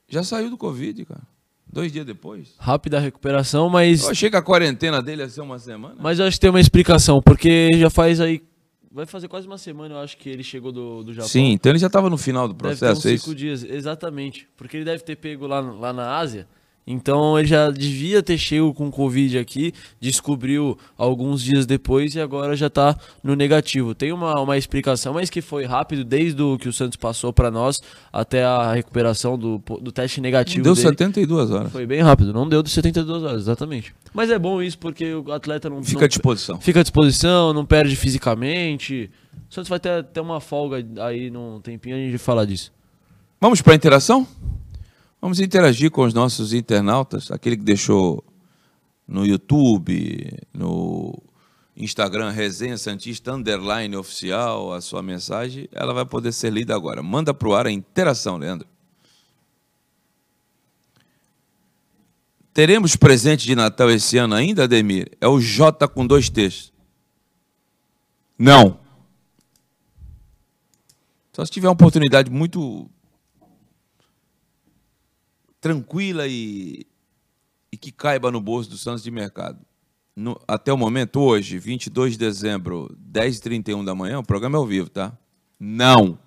[0.07, 1.21] Já saiu do Covid, cara.
[1.71, 2.55] Dois dias depois.
[2.57, 4.03] Rápida a recuperação, mas.
[4.03, 5.95] Eu achei que a quarentena dele ia ser uma semana.
[5.99, 8.41] Mas eu acho que tem uma explicação, porque já faz aí.
[8.91, 11.29] Vai fazer quase uma semana, eu acho que ele chegou do, do Japão.
[11.29, 13.63] Sim, então ele já estava no final do Deve ter processo, uns é cinco dias,
[13.63, 14.47] exatamente.
[14.57, 16.47] Porque ele deve ter pego lá, lá na Ásia.
[16.85, 22.55] Então ele já devia ter chego com Covid aqui, descobriu alguns dias depois e agora
[22.55, 23.93] já tá no negativo.
[23.93, 27.51] Tem uma, uma explicação, mas que foi rápido, desde o que o Santos passou para
[27.51, 27.79] nós
[28.11, 30.63] até a recuperação do, do teste negativo.
[30.63, 30.87] Deu dele.
[30.87, 31.71] 72 horas.
[31.71, 33.93] Foi bem rápido, não deu de 72 horas, exatamente.
[34.11, 35.83] Mas é bom isso porque o atleta não.
[35.83, 36.59] Fica não- à disposição.
[36.59, 39.11] Fica à disposição, não perde fisicamente.
[39.49, 42.71] O Santos vai ter até uma folga aí num tempinho a gente falar disso.
[43.39, 44.27] Vamos para a interação?
[45.21, 48.23] Vamos interagir com os nossos internautas, aquele que deixou
[49.05, 51.21] no YouTube, no
[51.75, 57.03] Instagram Resenha Santista Underline Oficial a sua mensagem, ela vai poder ser lida agora.
[57.03, 58.67] Manda para o ar a interação, Leandro.
[62.53, 65.11] Teremos presente de Natal esse ano ainda, Ademir?
[65.19, 66.71] É o J com dois T's.
[68.37, 68.79] Não.
[71.33, 72.89] Só se tiver uma oportunidade muito
[75.61, 76.85] tranquila e,
[77.71, 79.59] e que caiba no bolso do Santos de mercado.
[80.15, 84.65] No- até o momento, hoje, 22 de dezembro, 10h31 da manhã, o programa é ao
[84.65, 85.17] vivo, tá?
[85.59, 86.17] Não.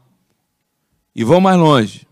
[1.14, 2.07] E vou mais longe.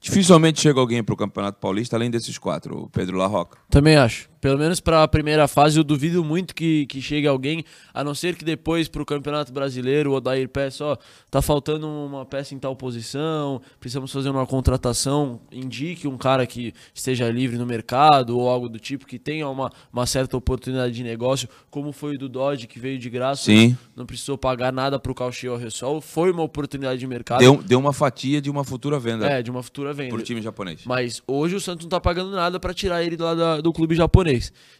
[0.00, 3.58] Dificilmente chega alguém para o Campeonato Paulista além desses quatro, o Pedro Larroca.
[3.68, 4.28] Também acho.
[4.46, 8.14] Pelo menos para a primeira fase, eu duvido muito que, que chegue alguém, a não
[8.14, 10.96] ser que depois para o Campeonato Brasileiro o Odair peça, ó,
[11.28, 16.72] tá faltando uma peça em tal posição, precisamos fazer uma contratação, indique um cara que
[16.94, 21.02] esteja livre no mercado ou algo do tipo, que tenha uma, uma certa oportunidade de
[21.02, 23.76] negócio, como foi o do Dodge, que veio de graça, Sim.
[23.96, 27.40] não precisou pagar nada para o Cauchy ou Ressol, foi uma oportunidade de mercado.
[27.40, 29.26] Deu, deu uma fatia de uma futura venda.
[29.28, 30.10] É, de uma futura venda.
[30.14, 30.82] Pro time japonês.
[30.84, 33.96] Mas hoje o Santos não tá pagando nada pra tirar ele lá da- do clube
[33.96, 34.35] japonês.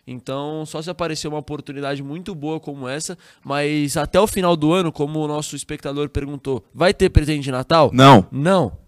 [0.07, 4.73] Então, só se aparecer uma oportunidade muito boa como essa, mas até o final do
[4.73, 7.91] ano, como o nosso espectador perguntou, vai ter presente de Natal?
[7.93, 8.27] Não.
[8.31, 8.79] Não.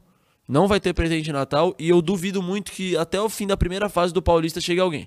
[0.49, 3.57] Não vai ter presente de Natal e eu duvido muito que até o fim da
[3.57, 5.07] primeira fase do Paulista chegue alguém.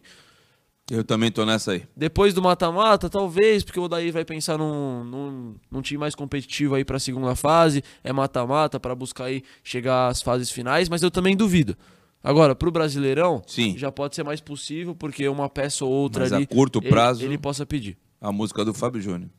[0.90, 1.84] Eu também tô nessa aí.
[1.96, 6.76] Depois do mata-mata, talvez, porque o Daí vai pensar num, num, num time mais competitivo
[6.76, 11.10] aí pra segunda fase, é mata-mata pra buscar aí chegar às fases finais, mas eu
[11.10, 11.78] também duvido.
[12.24, 13.78] Agora, pro Brasileirão, Sim.
[13.78, 16.90] já pode ser mais possível, porque uma peça ou outra Mas ali a curto ele-
[16.90, 17.98] prazo, ele, possa pedir.
[18.20, 19.30] a música do Fábio Júnior.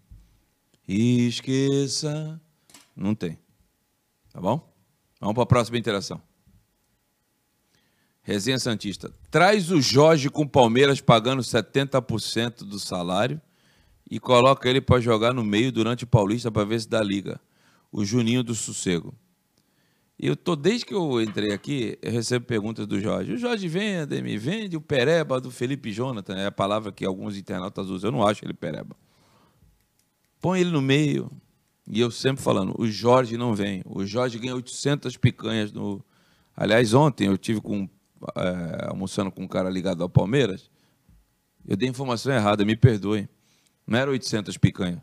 [0.89, 2.41] Esqueça.
[2.97, 3.39] Não tem.
[4.33, 4.69] Tá bom?
[5.21, 6.21] Vamos para a próxima interação.
[8.23, 9.13] Resenha Santista.
[9.31, 13.41] Traz o Jorge com o Palmeiras pagando 70% do salário
[14.11, 17.41] e coloca ele para jogar no meio durante o Paulista para ver se dá liga.
[17.91, 19.15] O Juninho do Sossego.
[20.23, 23.33] Eu tô, desde que eu entrei aqui, eu recebo perguntas do Jorge.
[23.33, 27.37] O Jorge vende, me vende o pereba do Felipe Jonathan, é a palavra que alguns
[27.37, 28.09] internautas usam.
[28.09, 28.95] Eu não acho ele pereba.
[30.41, 31.29] Põe ele no meio.
[31.89, 33.83] E eu sempre falando, o Jorge não vem.
[33.85, 36.01] O Jorge ganha 800 picanhas no.
[36.57, 37.89] Aliás, ontem eu tive com
[38.37, 40.71] é, almoçando com um cara ligado ao Palmeiras.
[41.67, 43.29] Eu dei informação errada, me perdoem.
[43.85, 45.01] Não era 800 picanhas.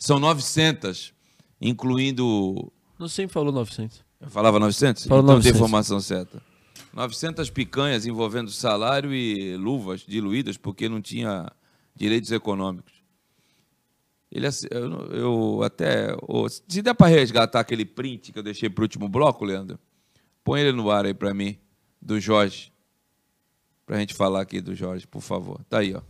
[0.00, 1.14] São 900,
[1.60, 4.04] incluindo Não sempre falou 900.
[4.22, 5.06] Eu falava 900?
[5.06, 5.44] Falou então 900.
[5.44, 6.42] tem informação certa.
[6.94, 11.50] 900 picanhas envolvendo salário e luvas diluídas porque não tinha
[11.94, 12.92] direitos econômicos.
[14.30, 16.16] Ele, eu, eu até.
[16.68, 19.78] Se der para resgatar aquele print que eu deixei para o último bloco, Leandro,
[20.42, 21.58] põe ele no ar aí para mim,
[22.00, 22.72] do Jorge.
[23.84, 25.60] Para a gente falar aqui do Jorge, por favor.
[25.68, 26.00] Tá aí, ó.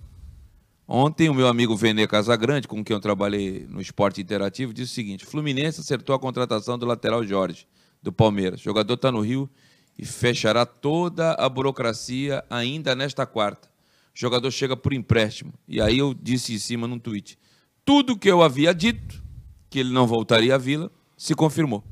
[0.87, 4.95] Ontem, o meu amigo Vene Casagrande, com quem eu trabalhei no esporte interativo, disse o
[4.95, 7.67] seguinte: Fluminense acertou a contratação do lateral Jorge,
[8.03, 8.61] do Palmeiras.
[8.61, 9.49] O jogador está no Rio
[9.99, 13.69] e fechará toda a burocracia ainda nesta quarta.
[14.15, 15.53] O jogador chega por empréstimo.
[15.67, 17.39] E aí eu disse em cima num tweet:
[17.85, 19.23] tudo que eu havia dito,
[19.71, 21.85] que ele não voltaria à vila, se confirmou.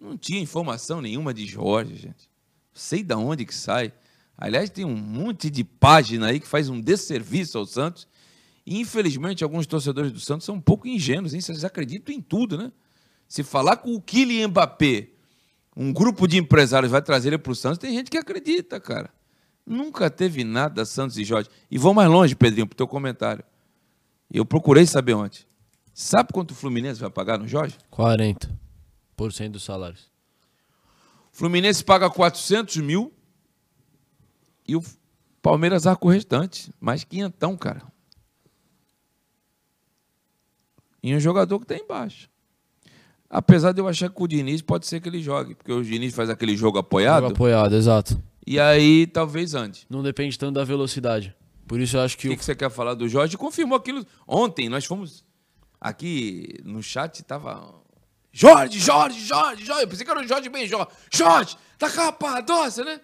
[0.00, 2.28] Não tinha informação nenhuma de Jorge, gente.
[2.72, 3.92] Sei da onde que sai.
[4.36, 8.08] Aliás, tem um monte de página aí que faz um desserviço ao Santos.
[8.64, 11.40] E, infelizmente, alguns torcedores do Santos são um pouco ingênuos, hein?
[11.40, 12.72] Vocês acreditam em tudo, né?
[13.30, 15.10] Se falar com o Kylian Mbappé,
[15.76, 19.08] um grupo de empresários vai trazer ele para o Santos, tem gente que acredita, cara.
[19.64, 21.48] Nunca teve nada Santos e Jorge.
[21.70, 23.44] E vou mais longe, Pedrinho, para o teu comentário.
[24.32, 25.44] Eu procurei saber ontem.
[25.94, 27.78] Sabe quanto o Fluminense vai pagar no Jorge?
[27.92, 28.48] 40%
[29.48, 30.10] dos salários.
[31.32, 33.12] O Fluminense paga 400 mil
[34.66, 34.82] e o
[35.40, 36.74] Palmeiras arca o restante.
[36.80, 37.82] Mais quinhentão, cara.
[41.00, 42.28] E um jogador que está embaixo.
[43.30, 46.12] Apesar de eu achar que o Diniz pode ser que ele jogue, porque o Diniz
[46.12, 47.22] faz aquele jogo apoiado.
[47.22, 48.20] Jogo apoiado, exato.
[48.44, 49.86] E aí talvez ande.
[49.88, 51.32] Não depende tanto da velocidade.
[51.68, 52.26] Por isso eu acho que.
[52.26, 52.38] O que, o...
[52.38, 53.36] que você quer falar do Jorge?
[53.36, 54.04] Confirmou aquilo.
[54.26, 55.24] Ontem nós fomos.
[55.80, 57.72] Aqui no chat tava.
[58.32, 59.82] Jorge, Jorge, Jorge, Jorge.
[59.82, 60.88] Eu pensei que era o Jorge bem Jorge.
[61.12, 63.00] Jorge, tá capadoça, né?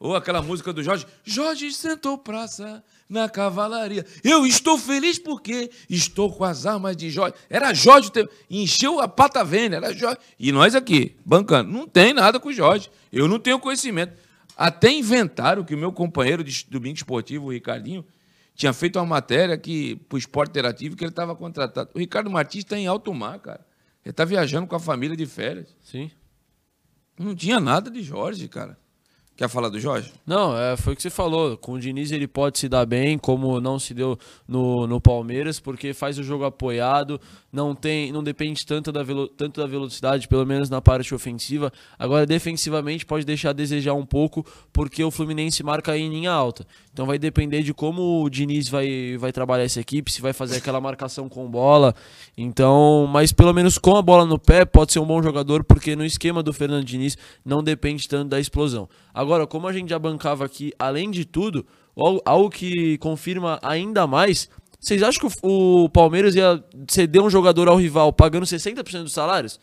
[0.00, 1.06] Ou aquela música do Jorge.
[1.22, 4.04] Jorge sentou praça na cavalaria.
[4.22, 7.34] Eu estou feliz porque estou com as armas de Jorge.
[7.48, 8.10] Era Jorge,
[8.50, 10.18] encheu a pata vênia, era Jorge.
[10.38, 11.70] E nós aqui, bancando.
[11.70, 12.90] Não tem nada com o Jorge.
[13.12, 14.14] Eu não tenho conhecimento.
[14.56, 18.04] Até inventaram que o meu companheiro de domingo esportivo, o Ricardinho,
[18.54, 21.90] tinha feito uma matéria que para o esporte interativo que ele estava contratado.
[21.94, 23.66] O Ricardo Martins está em alto mar, cara.
[24.02, 25.76] Ele está viajando com a família de férias.
[25.82, 26.10] Sim.
[27.18, 28.78] Não tinha nada de Jorge, cara.
[29.36, 30.10] Quer falar do Jorge?
[30.26, 31.58] Não, é, foi o que você falou.
[31.58, 34.18] Com o Diniz ele pode se dar bem, como não se deu
[34.48, 37.20] no, no Palmeiras, porque faz o jogo apoiado,
[37.52, 41.70] não tem, não depende tanto da, velo, tanto da velocidade, pelo menos na parte ofensiva.
[41.98, 46.66] Agora, defensivamente, pode deixar a desejar um pouco, porque o Fluminense marca em linha alta.
[46.96, 50.56] Então vai depender de como o Diniz vai, vai trabalhar essa equipe, se vai fazer
[50.56, 51.94] aquela marcação com bola.
[52.38, 55.94] Então, mas pelo menos com a bola no pé, pode ser um bom jogador, porque
[55.94, 58.88] no esquema do Fernando Diniz não depende tanto da explosão.
[59.12, 61.66] Agora, como a gente já bancava aqui, além de tudo,
[62.24, 64.48] algo que confirma ainda mais,
[64.80, 69.60] vocês acham que o Palmeiras ia ceder um jogador ao rival pagando 60% dos salários?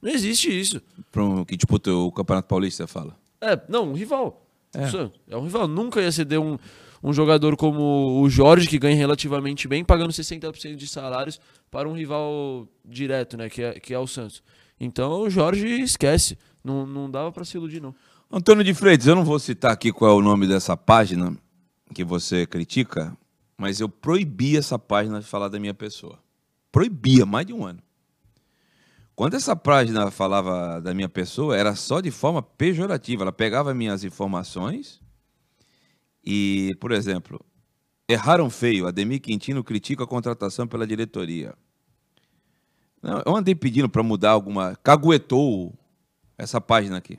[0.00, 0.80] Não existe isso.
[1.12, 3.14] Para que disputa o Campeonato Paulista, fala?
[3.38, 4.46] É, não, um rival.
[4.74, 5.32] É.
[5.34, 5.66] é um rival.
[5.66, 6.58] Nunca ia ceder um,
[7.02, 11.92] um jogador como o Jorge, que ganha relativamente bem, pagando 60% de salários para um
[11.92, 13.48] rival direto, né?
[13.48, 14.42] Que é, que é o Santos.
[14.78, 16.38] Então o Jorge esquece.
[16.62, 17.94] Não, não dava para se iludir, não.
[18.30, 21.36] Antônio de Freitas, eu não vou citar aqui qual é o nome dessa página
[21.92, 23.16] que você critica,
[23.56, 26.18] mas eu proibi essa página de falar da minha pessoa.
[26.70, 27.82] Proibia, mais de um ano.
[29.20, 33.22] Quando essa página falava da minha pessoa, era só de forma pejorativa.
[33.22, 34.98] Ela pegava minhas informações
[36.24, 37.38] e, por exemplo,
[38.08, 38.86] erraram feio.
[38.86, 41.54] Ademir Quintino critica a contratação pela diretoria.
[43.02, 44.74] Não, eu andei pedindo para mudar alguma.
[44.76, 45.78] Caguetou
[46.38, 47.18] essa página aqui.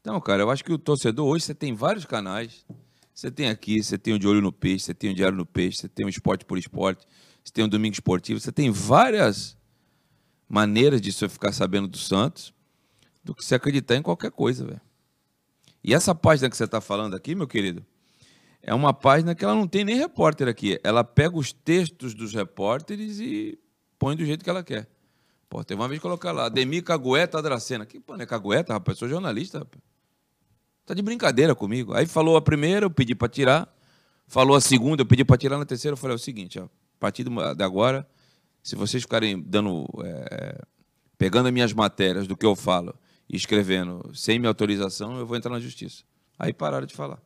[0.00, 2.64] Então, cara, eu acho que o torcedor hoje você tem vários canais.
[3.12, 5.46] Você tem aqui, você tem o De Olho no Peixe, você tem o Diário no
[5.46, 7.04] Peixe, você tem o Esporte por Esporte,
[7.42, 9.55] você tem o Domingo Esportivo, você tem várias
[10.48, 12.54] maneiras de você ficar sabendo do Santos
[13.22, 14.80] do que se acreditar em qualquer coisa, velho.
[15.82, 17.84] E essa página que você está falando aqui, meu querido,
[18.62, 20.80] é uma página que ela não tem nem repórter aqui.
[20.82, 23.58] Ela pega os textos dos repórteres e
[23.98, 24.88] põe do jeito que ela quer.
[25.48, 27.86] Pô, tem uma vez colocar lá, Demi Cagueta Dracena.
[27.86, 28.96] Que pô, não é Cagueta, rapaz?
[28.96, 29.82] Eu sou jornalista, rapaz.
[30.84, 31.94] Tá de brincadeira comigo.
[31.94, 33.72] Aí falou a primeira, eu pedi para tirar.
[34.26, 35.58] Falou a segunda, eu pedi para tirar.
[35.58, 38.08] Na terceira, eu falei é o seguinte, ó, a partir de agora,
[38.66, 40.60] se vocês ficarem dando, é,
[41.16, 42.98] pegando as minhas matérias do que eu falo
[43.30, 46.02] e escrevendo sem minha autorização, eu vou entrar na justiça.
[46.36, 47.22] Aí pararam de falar.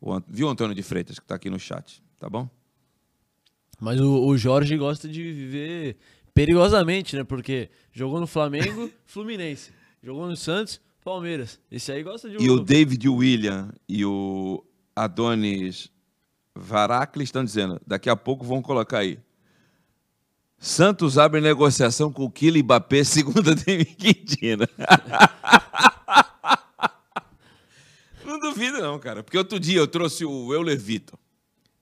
[0.00, 2.50] O, viu o Antônio de Freitas, que está aqui no chat, tá bom?
[3.78, 5.96] Mas o, o, Jorge gosta de viver
[6.34, 7.22] perigosamente, né?
[7.22, 9.70] Porque jogou no Flamengo, Fluminense.
[10.02, 11.60] Jogou no Santos, Palmeiras.
[11.70, 12.42] Esse aí gosta de...
[12.42, 14.64] E o David William e o
[14.96, 15.88] Adonis
[16.52, 19.20] Varacli estão dizendo, daqui a pouco vão colocar aí.
[20.58, 24.68] Santos abre negociação com o Kylian Mbappé, segunda Demi Quintana.
[28.24, 29.22] não duvido não, cara.
[29.22, 31.18] Porque outro dia eu trouxe o Euler Vitor.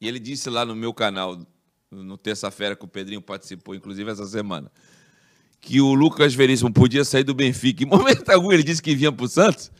[0.01, 1.39] E ele disse lá no meu canal,
[1.91, 4.71] no terça-feira que o Pedrinho participou, inclusive essa semana,
[5.61, 7.85] que o Lucas Veríssimo podia sair do Benfica.
[7.85, 9.71] Em momento algum ele disse que vinha para o Santos.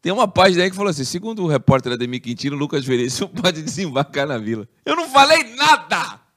[0.00, 3.28] Tem uma página aí que falou assim: segundo o repórter Ademir Quintino, o Lucas Veríssimo
[3.42, 4.66] pode desembarcar na vila.
[4.86, 6.27] Eu não falei nada!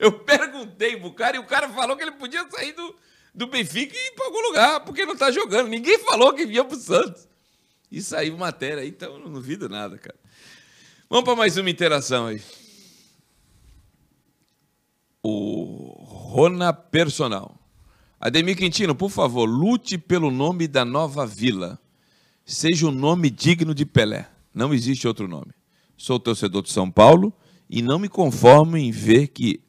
[0.00, 2.96] Eu perguntei pro cara e o cara falou que ele podia sair do,
[3.34, 5.68] do Benfica e ir para algum lugar, porque não está jogando.
[5.68, 7.28] Ninguém falou que vinha pro Santos.
[7.92, 10.18] E saiu matéria aí, então não duvido nada, cara.
[11.08, 12.40] Vamos para mais uma interação aí.
[15.22, 17.54] O Rona Personal.
[18.18, 21.78] Ademir Quintino, por favor, lute pelo nome da nova vila.
[22.46, 24.30] Seja um nome digno de Pelé.
[24.54, 25.52] Não existe outro nome.
[25.94, 27.34] Sou torcedor de São Paulo
[27.68, 29.60] e não me conformo em ver que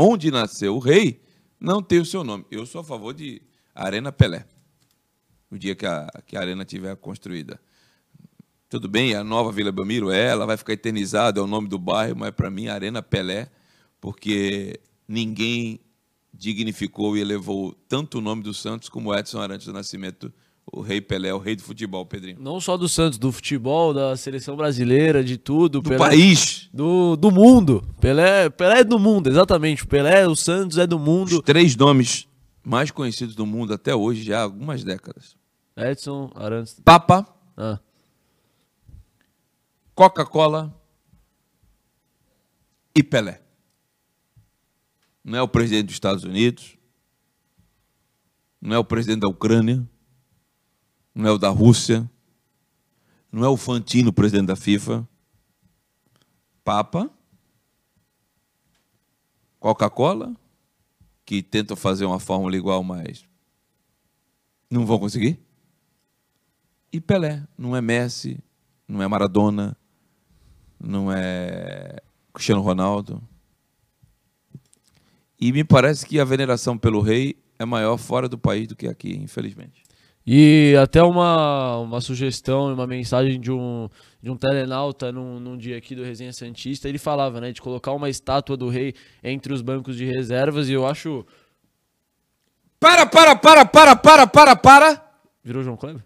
[0.00, 1.20] onde nasceu o rei,
[1.58, 2.46] não tem o seu nome.
[2.50, 3.42] Eu sou a favor de
[3.74, 4.46] Arena Pelé.
[5.50, 7.60] O dia que a, que a arena tiver construída.
[8.68, 11.78] Tudo bem, a nova Vila Belmiro é, ela vai ficar eternizada, é o nome do
[11.78, 13.50] bairro, mas para mim Arena Pelé,
[14.00, 15.80] porque ninguém
[16.32, 20.32] dignificou e elevou tanto o nome do Santos como Edson Arantes do Nascimento,
[20.72, 22.38] o rei Pelé, o rei do futebol, Pedrinho.
[22.40, 25.80] Não só do Santos, do futebol, da seleção brasileira, de tudo.
[25.80, 26.68] Do Pelé, país.
[26.72, 27.82] Do, do mundo.
[28.00, 29.86] Pelé, Pelé é do mundo, exatamente.
[29.86, 31.38] Pelé, o Santos é do mundo.
[31.38, 32.28] Os três nomes
[32.62, 35.36] mais conhecidos do mundo até hoje, já há algumas décadas.
[35.76, 36.80] Edson Arantes.
[36.84, 37.26] Papa.
[37.56, 37.78] Ah.
[39.94, 40.74] Coca-Cola
[42.94, 43.42] e Pelé.
[45.24, 46.76] Não é o presidente dos Estados Unidos,
[48.60, 49.86] não é o presidente da Ucrânia,
[51.14, 52.08] não é o da Rússia,
[53.30, 55.06] não é o Fantino, presidente da FIFA.
[56.64, 57.10] Papa,
[59.58, 60.34] Coca-Cola,
[61.24, 63.24] que tentam fazer uma fórmula igual, mas
[64.70, 65.38] não vão conseguir.
[66.92, 68.42] E Pelé, não é Messi,
[68.86, 69.76] não é Maradona,
[70.78, 72.02] não é
[72.32, 73.22] Cristiano Ronaldo.
[75.40, 78.88] E me parece que a veneração pelo rei é maior fora do país do que
[78.88, 79.79] aqui, infelizmente.
[80.26, 83.88] E até uma, uma sugestão, uma mensagem de um,
[84.22, 87.92] de um telenauta num, num dia aqui do Resenha Santista, ele falava, né, de colocar
[87.92, 91.26] uma estátua do rei entre os bancos de reservas e eu acho...
[92.78, 95.12] Para, para, para, para, para, para, para!
[95.42, 96.04] Virou João Kleber?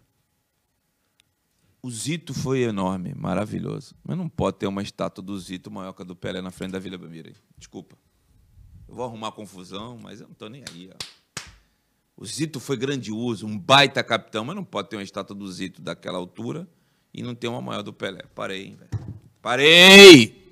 [1.82, 3.94] O Zito foi enorme, maravilhoso.
[4.02, 6.72] Mas não pode ter uma estátua do Zito maior que a do Pelé na frente
[6.72, 7.30] da Vila Belmiro.
[7.58, 7.96] Desculpa.
[8.88, 10.90] Eu vou arrumar confusão, mas eu não estou nem aí.
[10.90, 11.23] Ó.
[12.16, 15.82] O Zito foi grandioso, um baita capitão, mas não pode ter uma estátua do Zito
[15.82, 16.68] daquela altura
[17.12, 18.22] e não ter uma maior do Pelé.
[18.34, 19.04] Parei, hein, velho.
[19.42, 20.44] Parei!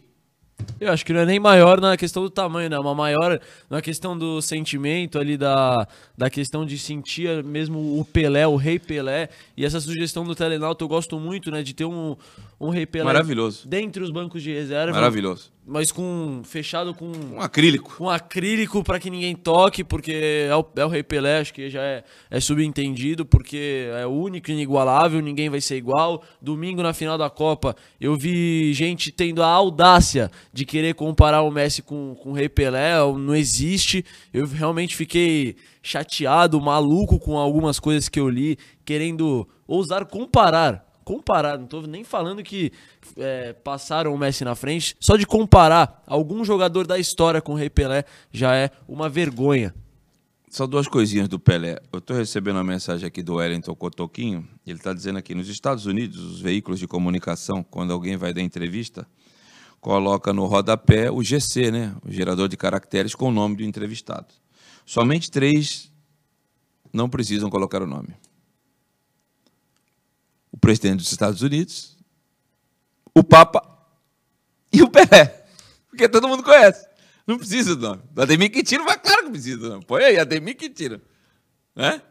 [0.81, 2.79] Eu acho que não é nem maior na questão do tamanho, né?
[2.79, 3.41] Uma maior
[3.71, 5.87] na questão do sentimento ali, da,
[6.17, 9.29] da questão de sentir mesmo o Pelé, o Rei Pelé.
[9.57, 11.63] E essa sugestão do Telenauta eu gosto muito, né?
[11.63, 12.17] De ter um,
[12.63, 13.67] um Rei Pelé Maravilhoso.
[13.67, 14.93] dentre os bancos de reserva.
[14.93, 15.51] Maravilhoso.
[15.67, 17.97] Mas com fechado com um acrílico.
[17.97, 21.53] Com um acrílico para que ninguém toque, porque é o, é o Rei Pelé, acho
[21.53, 26.23] que já é, é subentendido, porque é único, inigualável, ninguém vai ser igual.
[26.41, 31.51] Domingo na final da Copa, eu vi gente tendo a audácia de querer comparar o
[31.51, 34.05] Messi com, com o Rei Pelé, não existe.
[34.33, 41.57] Eu realmente fiquei chateado, maluco com algumas coisas que eu li, querendo ousar comparar comparar,
[41.57, 42.73] não estou nem falando que
[43.17, 47.57] é, passaram o Messi na frente, só de comparar algum jogador da história com o
[47.57, 49.75] Rei Pelé já é uma vergonha.
[50.51, 51.79] Só duas coisinhas do Pelé.
[51.91, 54.47] Eu estou recebendo uma mensagem aqui do Wellington Cotoquinho.
[54.67, 58.43] Ele está dizendo aqui: nos Estados Unidos, os veículos de comunicação, quando alguém vai dar
[58.43, 59.07] entrevista,
[59.81, 61.95] coloca no rodapé o GC, né?
[62.05, 64.27] o gerador de caracteres, com o nome do entrevistado.
[64.85, 65.91] Somente três
[66.93, 68.15] não precisam colocar o nome
[70.53, 71.97] o presidente dos Estados Unidos,
[73.15, 73.67] o Papa
[74.73, 75.45] e o Pelé.
[75.89, 76.87] Porque todo mundo conhece.
[77.27, 78.03] Não precisa do nome.
[78.11, 79.85] Do Ademir Quintino, vai claro que precisa do nome.
[79.85, 81.01] Põe aí, Ademir Quintino.
[81.75, 82.03] Né?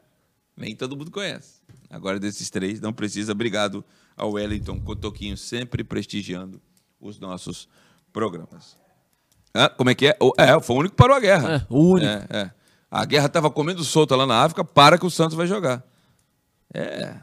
[0.56, 1.62] Nem todo mundo conhece.
[1.90, 3.32] Agora, desses três, não precisa.
[3.32, 3.84] Obrigado
[4.16, 6.62] ao Wellington Cotoquinho, sempre prestigiando
[7.00, 7.68] os nossos
[8.14, 8.78] programas.
[9.54, 10.18] Ah, como é que é?
[10.38, 11.56] É, foi o único que parou a guerra.
[11.56, 12.08] É, o único.
[12.08, 12.52] É, é.
[12.90, 15.84] A guerra estava comendo solta lá na África, para que o Santos vai jogar.
[16.74, 17.16] É,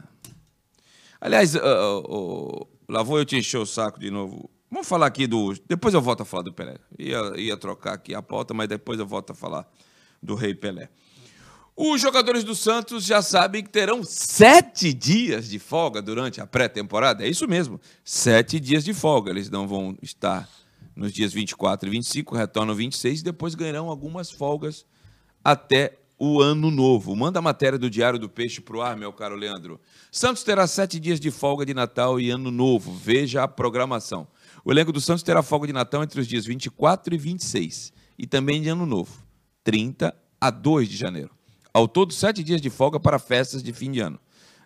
[1.21, 4.49] Aliás, uh, uh, lá vou eu te encher o saco de novo.
[4.71, 5.53] Vamos falar aqui do.
[5.67, 6.77] Depois eu volto a falar do Pelé.
[6.97, 9.67] Ia, ia trocar aqui a pauta, mas depois eu volto a falar
[10.21, 10.89] do Rei Pelé.
[11.75, 17.23] Os jogadores do Santos já sabem que terão sete dias de folga durante a pré-temporada.
[17.23, 19.31] É isso mesmo, sete dias de folga.
[19.31, 20.47] Eles não vão estar
[20.93, 24.85] nos dias 24 e 25, retornam 26 e depois ganharão algumas folgas
[25.41, 27.15] até o ano novo.
[27.15, 29.79] Manda a matéria do Diário do Peixe para o ar, meu caro Leandro.
[30.11, 32.91] Santos terá sete dias de folga de Natal e Ano Novo.
[32.93, 34.27] Veja a programação.
[34.65, 38.27] O elenco do Santos terá folga de Natal entre os dias 24 e 26 e
[38.27, 39.23] também de Ano Novo,
[39.63, 41.31] 30 a 2 de janeiro.
[41.73, 44.19] Ao todo, sete dias de folga para festas de fim de ano.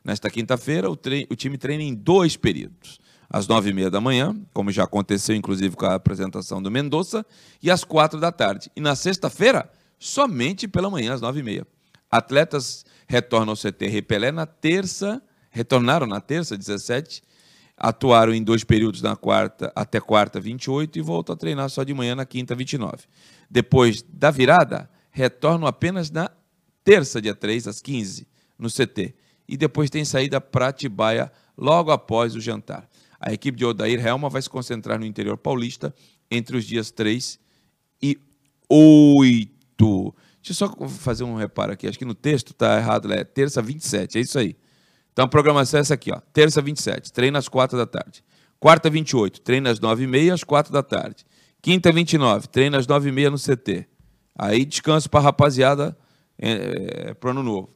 [0.03, 2.99] Nesta quinta-feira, o, o, time treina em dois períodos.
[3.29, 7.25] Às nove e meia da manhã, como já aconteceu inclusive com a apresentação do Mendonça,
[7.61, 8.71] e às quatro da tarde.
[8.75, 9.69] E na sexta-feira,
[10.03, 11.65] somente pela manhã, às nove e meia.
[12.11, 17.23] Atletas retornam ao CT Repelé na terça, retornaram na terça, 17,
[17.77, 21.93] atuaram em dois períodos na quarta até quarta, 28, e voltam a treinar só de
[21.93, 23.05] manhã na quinta, 29.
[23.49, 26.29] Depois da virada, retornam apenas na
[26.83, 28.27] terça, dia 3, às 15,
[28.59, 29.15] no CT.
[29.47, 32.89] E depois tem saída para Atibaia logo após o jantar.
[33.21, 35.95] A equipe de Odair Helma vai se concentrar no interior paulista
[36.29, 37.39] entre os dias 3
[38.01, 38.19] e
[38.69, 39.52] 8
[40.43, 41.87] Deixa eu só fazer um reparo aqui.
[41.87, 44.57] Acho que no texto está errado, é terça 27, é isso aí.
[45.13, 46.19] Então a programação é essa aqui, ó.
[46.33, 48.23] Terça 27, treina às 4 da tarde.
[48.59, 51.25] Quarta 28, treina às 9h30 às 4 da tarde.
[51.61, 53.87] Quinta 29, treina às 9h30 no CT.
[54.37, 55.97] Aí descanso para rapaziada
[56.37, 57.75] é, é, pro ano novo.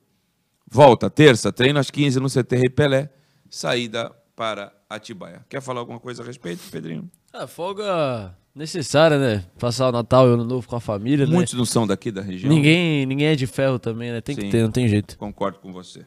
[0.69, 3.09] Volta, terça, treino às 15 no CT Rei Pelé.
[3.49, 5.45] Saída para Atibaia.
[5.47, 7.09] Quer falar alguma coisa a respeito, Pedrinho?
[7.31, 9.45] Ah, folga necessária, né?
[9.59, 11.31] Passar o Natal e o Ano Novo com a família, né?
[11.31, 12.49] Muitos não são daqui da região.
[12.49, 14.19] Ninguém, ninguém é de ferro também, né?
[14.19, 14.41] Tem Sim.
[14.41, 15.17] que ter, não tem jeito.
[15.17, 16.05] Concordo com você.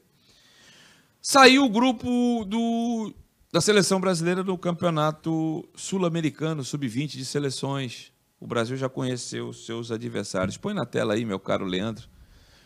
[1.22, 3.14] Saiu o grupo do,
[3.52, 8.12] da seleção brasileira no Campeonato Sul-Americano Sub-20 de seleções.
[8.40, 10.56] O Brasil já conheceu os seus adversários.
[10.56, 12.08] Põe na tela aí, meu caro Leandro.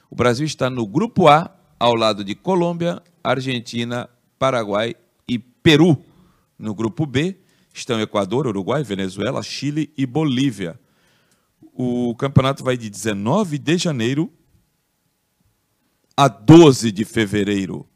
[0.08, 4.08] O Brasil está no grupo A, ao lado de Colômbia, Argentina,
[4.38, 4.94] Paraguai
[5.28, 6.02] e Peru.
[6.58, 7.36] No grupo B
[7.74, 10.80] estão Equador, Uruguai, Venezuela, Chile e Bolívia.
[11.72, 14.32] O campeonato vai de 19 de janeiro
[16.16, 17.86] a 12 de fevereiro.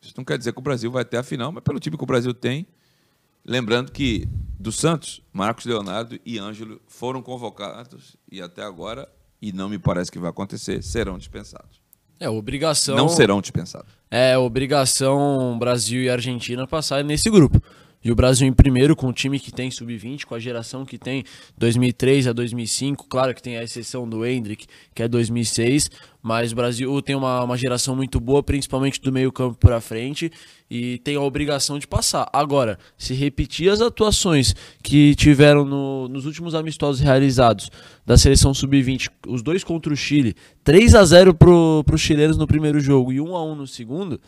[0.00, 2.04] Isso não quer dizer que o Brasil vai até a final, mas pelo time que
[2.04, 2.68] o Brasil tem.
[3.44, 9.08] Lembrando que do Santos, Marcos Leonardo e Ângelo foram convocados e até agora,
[9.42, 11.80] e não me parece que vai acontecer, serão dispensados.
[12.18, 12.96] É, obrigação.
[12.96, 13.92] Não serão dispensados.
[14.10, 17.60] É, obrigação Brasil e Argentina passarem nesse grupo.
[18.06, 20.96] E o Brasil em primeiro, com o time que tem sub-20, com a geração que
[20.96, 21.24] tem
[21.58, 23.08] 2003 a 2005.
[23.08, 25.90] Claro que tem a exceção do Hendrick, que é 2006.
[26.22, 30.30] Mas o Brasil tem uma, uma geração muito boa, principalmente do meio-campo para frente.
[30.70, 32.30] E tem a obrigação de passar.
[32.32, 34.54] Agora, se repetir as atuações
[34.84, 37.68] que tiveram no- nos últimos amistosos realizados
[38.06, 42.46] da seleção sub-20, os dois contra o Chile, 3 a 0 pro, os chilenos no
[42.46, 44.20] primeiro jogo e 1 a 1 no segundo,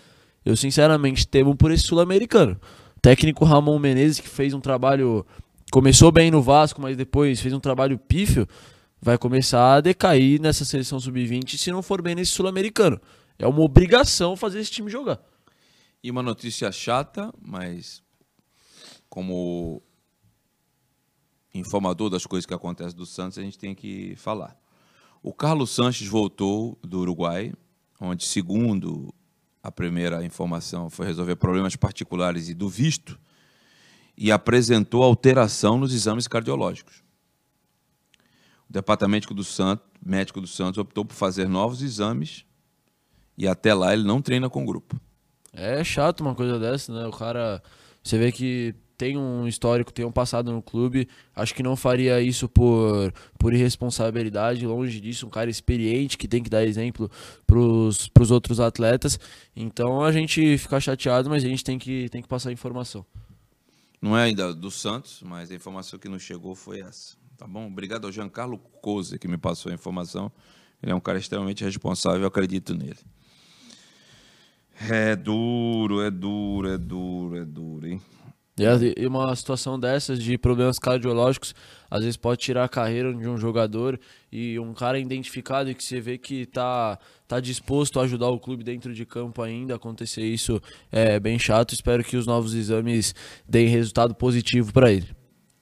[0.45, 2.61] eu sinceramente temo por esse sul-americano.
[3.01, 5.24] Técnico Ramon Menezes, que fez um trabalho.
[5.70, 8.46] Começou bem no Vasco, mas depois fez um trabalho pífio,
[9.01, 13.01] vai começar a decair nessa seleção sub-20 se não for bem nesse sul-americano.
[13.38, 15.20] É uma obrigação fazer esse time jogar.
[16.03, 18.03] E uma notícia chata, mas
[19.09, 19.82] como
[21.55, 24.57] informador das coisas que acontecem do Santos, a gente tem que falar.
[25.22, 27.53] O Carlos Sanches voltou do Uruguai,
[28.01, 29.12] onde, segundo
[29.69, 33.19] a primeira informação, foi resolver problemas particulares e do visto,
[34.16, 37.03] e apresentou alteração nos exames cardiológicos.
[38.69, 42.45] O departamento do Santos, médico do Santos optou por fazer novos exames
[43.37, 44.99] e até lá ele não treina com o grupo.
[45.53, 47.07] É chato uma coisa dessa, né?
[47.07, 47.62] O cara.
[48.03, 51.09] Você vê que tem um histórico, tem um passado no clube.
[51.34, 54.66] Acho que não faria isso por, por irresponsabilidade.
[54.66, 57.09] Longe disso, um cara experiente que tem que dar exemplo
[57.46, 59.18] pros, pros outros atletas.
[59.55, 63.07] Então a gente fica chateado, mas a gente tem que, tem que passar a informação.
[64.03, 67.16] Não é ainda do Santos, mas a informação que nos chegou foi essa.
[67.36, 67.68] Tá bom?
[67.68, 70.30] Obrigado ao Giancarlo Couze que me passou a informação.
[70.82, 72.99] Ele é um cara extremamente responsável, eu acredito nele.
[74.90, 78.01] É duro, é duro, é duro, é duro, hein?
[78.63, 81.55] E uma situação dessas de problemas cardiológicos,
[81.91, 83.99] às vezes pode tirar a carreira de um jogador
[84.31, 88.39] e um cara identificado e que você vê que tá, tá disposto a ajudar o
[88.39, 91.75] clube dentro de campo ainda, acontecer isso é bem chato.
[91.75, 93.15] Espero que os novos exames
[93.49, 95.09] deem resultado positivo para ele.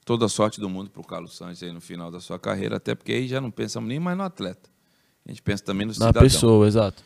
[0.05, 2.77] Toda a sorte do mundo para o Carlos Santos aí no final da sua carreira,
[2.77, 4.69] até porque aí já não pensamos nem mais no atleta.
[5.25, 6.21] A gente pensa também no Na cidadão.
[6.21, 7.03] pessoa, exato.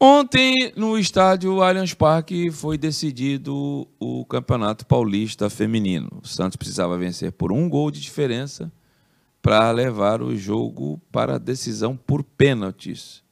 [0.00, 6.20] Ontem, no estádio Allianz Parque, foi decidido o Campeonato Paulista Feminino.
[6.22, 8.72] O Santos precisava vencer por um gol de diferença
[9.42, 13.24] para levar o jogo para a decisão por pênaltis.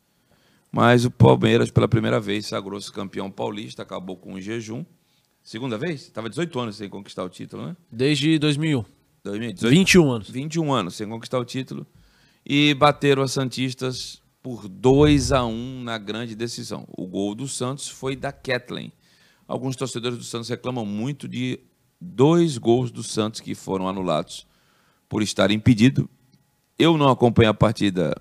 [0.73, 4.85] Mas o Palmeiras, pela primeira vez, sagrou-se campeão paulista, acabou com um jejum.
[5.45, 6.03] Segunda vez?
[6.03, 7.77] Estava 18 anos sem conquistar o título, né?
[7.93, 8.85] Desde 2001.
[9.23, 9.71] 2018?
[9.71, 10.31] 21 anos.
[10.31, 11.87] 21 anos sem conquistar o título.
[12.45, 16.87] E bateram as Santistas por 2 a 1 na grande decisão.
[16.97, 18.93] O gol do Santos foi da Kathleen.
[19.49, 21.59] Alguns torcedores do Santos reclamam muito de
[22.01, 24.47] dois gols do Santos que foram anulados
[25.09, 26.09] por estar impedido.
[26.79, 28.15] Eu não acompanhei a partida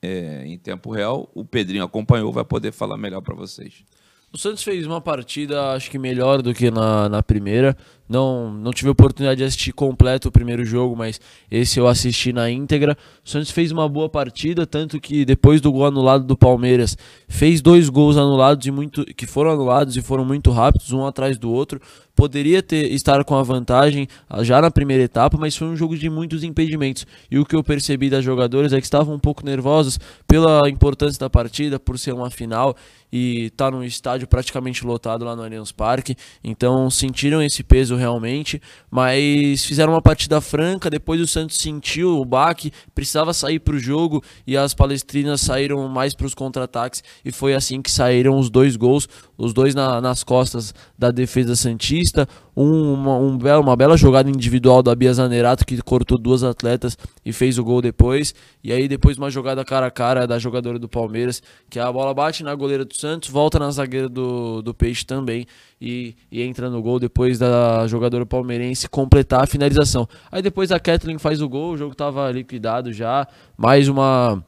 [0.00, 1.30] é, em tempo real.
[1.34, 3.84] O Pedrinho acompanhou, vai poder falar melhor para vocês.
[4.32, 7.76] O Santos fez uma partida, acho que melhor do que na, na primeira.
[8.10, 12.50] Não, não tive oportunidade de assistir completo o primeiro jogo, mas esse eu assisti na
[12.50, 12.98] íntegra.
[13.24, 16.98] O Santos fez uma boa partida, tanto que depois do gol anulado do Palmeiras,
[17.28, 21.38] fez dois gols anulados e muito que foram anulados e foram muito rápidos, um atrás
[21.38, 21.80] do outro.
[22.16, 24.08] Poderia ter estar com a vantagem
[24.40, 27.06] já na primeira etapa, mas foi um jogo de muitos impedimentos.
[27.30, 31.18] E o que eu percebi das jogadoras é que estavam um pouco nervosos pela importância
[31.18, 32.76] da partida, por ser uma final
[33.12, 36.16] e estar num estádio praticamente lotado lá no Allianz Parque.
[36.42, 40.90] Então sentiram esse peso realmente, mas fizeram uma partida franca.
[40.90, 45.86] Depois o Santos sentiu o baque, precisava sair para o jogo e as palestrinas saíram
[45.88, 50.00] mais para os contra-ataques e foi assim que saíram os dois gols, os dois na,
[50.00, 52.26] nas costas da defesa santista.
[52.56, 56.98] Um, uma, um belo, uma bela jogada individual da Bia Zanerato que cortou duas atletas
[57.24, 58.34] e fez o gol depois.
[58.62, 62.12] E aí depois uma jogada cara a cara da jogadora do Palmeiras, que a bola
[62.12, 65.46] bate na goleira do Santos, volta na zagueira do, do Peixe também
[65.80, 70.08] e, e entra no gol depois da jogadora palmeirense completar a finalização.
[70.30, 73.26] Aí depois a Kathleen faz o gol, o jogo estava liquidado já.
[73.56, 74.42] Mais uma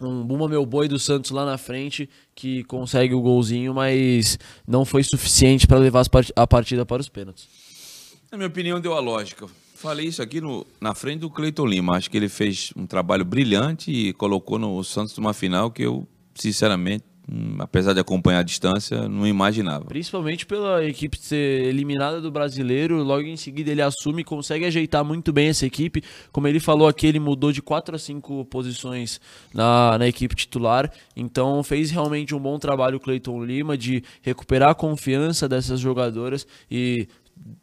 [0.00, 4.84] um Buma Meu Boi do Santos lá na frente que consegue o golzinho, mas não
[4.84, 6.04] foi suficiente para levar
[6.34, 7.48] a partida para os pênaltis.
[8.30, 9.46] Na minha opinião, deu a lógica.
[9.76, 11.96] Falei isso aqui no, na frente do Cleiton Lima.
[11.96, 16.08] Acho que ele fez um trabalho brilhante e colocou no Santos numa final que eu,
[16.34, 17.04] sinceramente,
[17.58, 19.86] apesar de acompanhar a distância, não imaginava.
[19.86, 25.04] Principalmente pela equipe ser eliminada do brasileiro, logo em seguida ele assume e consegue ajeitar
[25.04, 26.02] muito bem essa equipe.
[26.30, 29.20] Como ele falou aqui, ele mudou de 4 a 5 posições
[29.52, 34.70] na, na equipe titular, então fez realmente um bom trabalho o Cleiton Lima de recuperar
[34.70, 37.08] a confiança dessas jogadoras e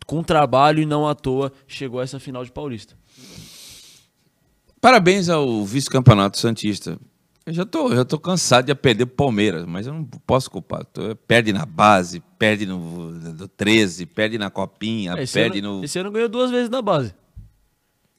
[0.06, 2.96] com trabalho e não à toa chegou a essa final de Paulista.
[4.82, 6.98] Parabéns ao vice-campeonato Santista
[7.46, 10.86] eu já tô, já tô cansado de perder pro Palmeiras, mas eu não posso culpar.
[10.86, 15.84] Tô, perde na base, perde no, no 13, perde na copinha, esse perde ano, no.
[15.84, 17.14] Esse ano ganhou duas vezes na base.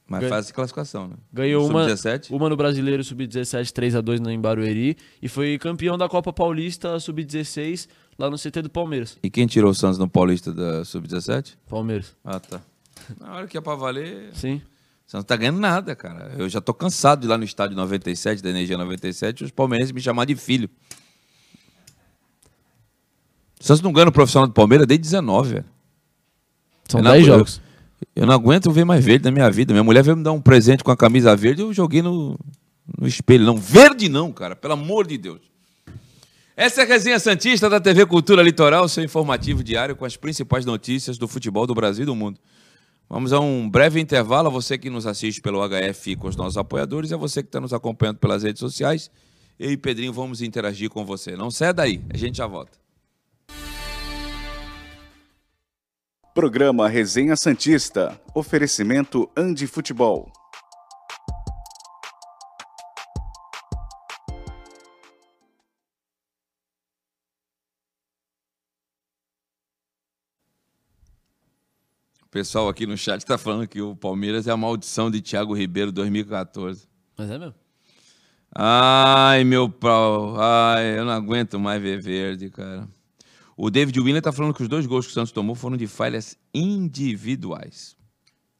[0.08, 0.30] Mas Ganha...
[0.30, 1.14] faz classificação, né?
[1.32, 1.86] Ganhou uma,
[2.30, 6.98] uma no Brasileiro Sub-17 3 a 2 no Embarueri e foi campeão da Copa Paulista
[7.00, 9.16] Sub-16 lá no CT do Palmeiras.
[9.22, 11.54] E quem tirou o Santos no Paulista da Sub-17?
[11.66, 12.14] Palmeiras.
[12.24, 12.60] Ah, tá.
[13.18, 14.30] Na hora que ia pra valer.
[14.34, 14.60] Sim.
[15.12, 16.32] Você não tá ganhando nada, cara.
[16.38, 19.92] Eu já tô cansado de ir lá no estádio 97, da Energia 97, os palmeirenses
[19.92, 20.70] me chamar de filho.
[23.60, 25.64] O Santos não ganha no profissional do Palmeiras desde 19, velho.
[26.88, 27.60] São 10 jogos.
[28.16, 29.74] Eu, eu, não aguento ver mais verde na minha vida.
[29.74, 32.38] Minha mulher veio me dar um presente com a camisa verde eu joguei no,
[32.98, 33.44] no espelho.
[33.44, 35.42] Não, verde não, cara, pelo amor de Deus.
[36.56, 40.64] Essa é a resenha Santista da TV Cultura Litoral, seu informativo diário com as principais
[40.64, 42.40] notícias do futebol do Brasil e do mundo.
[43.12, 44.50] Vamos a um breve intervalo.
[44.50, 47.74] Você que nos assiste pelo HF com os nossos apoiadores a você que está nos
[47.74, 49.10] acompanhando pelas redes sociais.
[49.60, 51.36] Eu e Pedrinho vamos interagir com você.
[51.36, 52.78] Não saia daí, a gente já volta.
[56.34, 58.18] Programa Resenha Santista.
[58.34, 60.32] Oferecimento Andi Futebol.
[72.32, 75.92] Pessoal aqui no chat está falando que o Palmeiras é a maldição de Thiago Ribeiro
[75.92, 76.88] 2014.
[77.16, 77.54] Mas é mesmo?
[78.54, 80.40] Ai, meu pau.
[80.40, 82.88] Ai, eu não aguento mais ver verde, cara.
[83.54, 85.86] O David Willer está falando que os dois gols que o Santos tomou foram de
[85.86, 87.94] falhas individuais.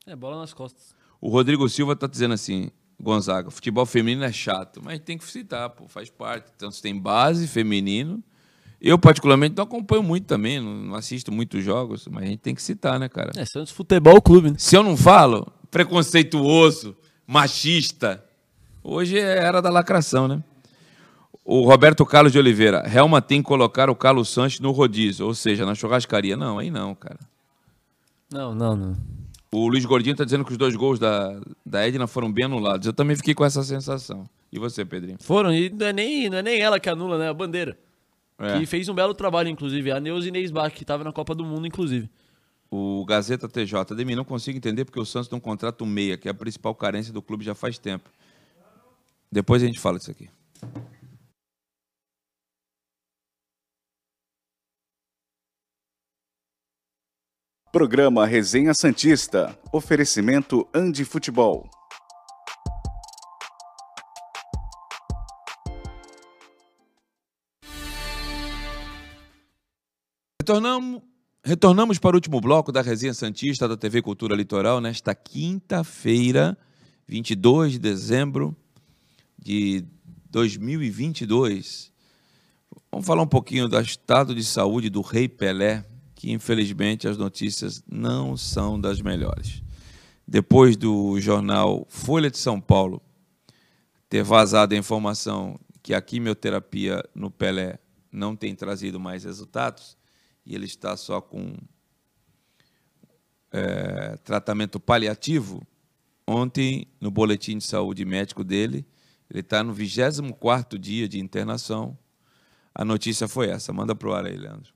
[0.07, 0.95] É, bola nas costas.
[1.19, 2.71] O Rodrigo Silva está dizendo assim,
[3.01, 6.53] Gonzaga, futebol feminino é chato, mas tem que citar, pô, faz parte.
[6.59, 8.23] Santos tem base feminino
[8.85, 12.61] eu, particularmente, não acompanho muito também, não, assisto muitos jogos, mas a gente tem que
[12.61, 13.31] citar, né, cara?
[13.37, 14.57] É Santos Futebol Clube, né?
[14.59, 18.25] Se eu não falo, preconceituoso, machista,
[18.83, 20.43] hoje é era da lacração, né?
[21.45, 25.35] O Roberto Carlos de Oliveira, Helma tem que colocar o Carlos Sanches no rodízio, ou
[25.35, 26.37] seja, na churrascaria.
[26.37, 27.19] Não, aí não, cara.
[28.33, 28.97] Não, não, não.
[29.53, 32.87] O Luiz Gordinho tá dizendo que os dois gols da, da Edna foram bem anulados.
[32.87, 34.29] Eu também fiquei com essa sensação.
[34.53, 35.19] E você, Pedrinho?
[35.21, 37.29] Foram, e não é nem, não é nem ela que anula, né?
[37.29, 37.77] A bandeira.
[38.43, 38.59] É.
[38.59, 39.93] Que fez um belo trabalho, inclusive.
[39.93, 42.11] A Neuza Inês Bach, que estava na Copa do Mundo, inclusive.
[42.69, 43.95] O Gazeta TJ.
[43.95, 46.75] Demi, não consigo entender porque o Santos não contrata um meia, que é a principal
[46.75, 48.11] carência do clube já faz tempo.
[49.31, 50.29] Depois a gente fala disso aqui.
[57.71, 59.57] Programa Resenha Santista.
[59.73, 61.71] Oferecimento Andi Futebol.
[70.43, 71.03] Retornamos,
[71.45, 76.59] retornamos para o último bloco da Resenha Santista da TV Cultura Litoral nesta quinta-feira,
[77.07, 78.57] 22 de dezembro
[79.39, 79.85] de
[80.31, 81.93] 2022.
[82.91, 85.85] Vamos falar um pouquinho do estado de saúde do Rei Pelé,
[86.17, 89.63] que infelizmente as notícias não são das melhores.
[90.27, 93.01] Depois do jornal Folha de São Paulo
[94.09, 97.79] ter vazado a informação que a quimioterapia no Pelé
[98.11, 99.97] não tem trazido mais resultados,
[100.45, 101.55] e ele está só com
[103.51, 105.63] é, tratamento paliativo,
[106.27, 108.87] ontem, no boletim de saúde médico dele,
[109.31, 111.97] ele está no 24 dia de internação.
[112.75, 113.73] A notícia foi essa.
[113.73, 114.73] Manda para o ar aí, Leandro.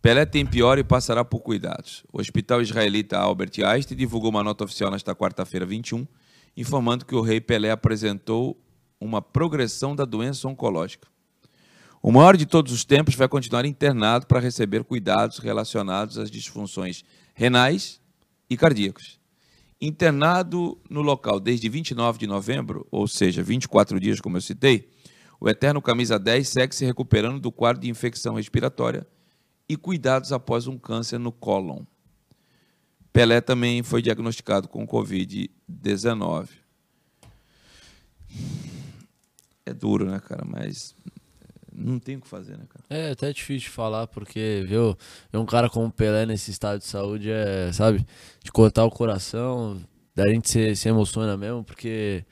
[0.00, 2.04] Pelé tem pior e passará por cuidados.
[2.12, 6.06] O hospital israelita Albert Einstein divulgou uma nota oficial nesta quarta-feira 21,
[6.56, 8.60] informando que o rei Pelé apresentou
[9.00, 11.08] uma progressão da doença oncológica.
[12.06, 17.02] O maior de todos os tempos vai continuar internado para receber cuidados relacionados às disfunções
[17.34, 17.98] renais
[18.50, 19.18] e cardíacas.
[19.80, 24.90] Internado no local desde 29 de novembro, ou seja, 24 dias, como eu citei,
[25.40, 29.06] o eterno camisa 10 segue se recuperando do quadro de infecção respiratória
[29.66, 31.84] e cuidados após um câncer no cólon.
[33.14, 36.50] Pelé também foi diagnosticado com Covid-19.
[39.64, 40.44] É duro, né, cara?
[40.44, 40.94] Mas
[41.74, 42.84] não tem o que fazer, né, cara?
[42.88, 44.96] É até difícil de falar, porque, viu,
[45.32, 48.06] ver um cara como Pelé nesse estado de saúde é, sabe,
[48.42, 49.80] de cortar o coração,
[50.14, 52.24] da gente se, se emociona mesmo, porque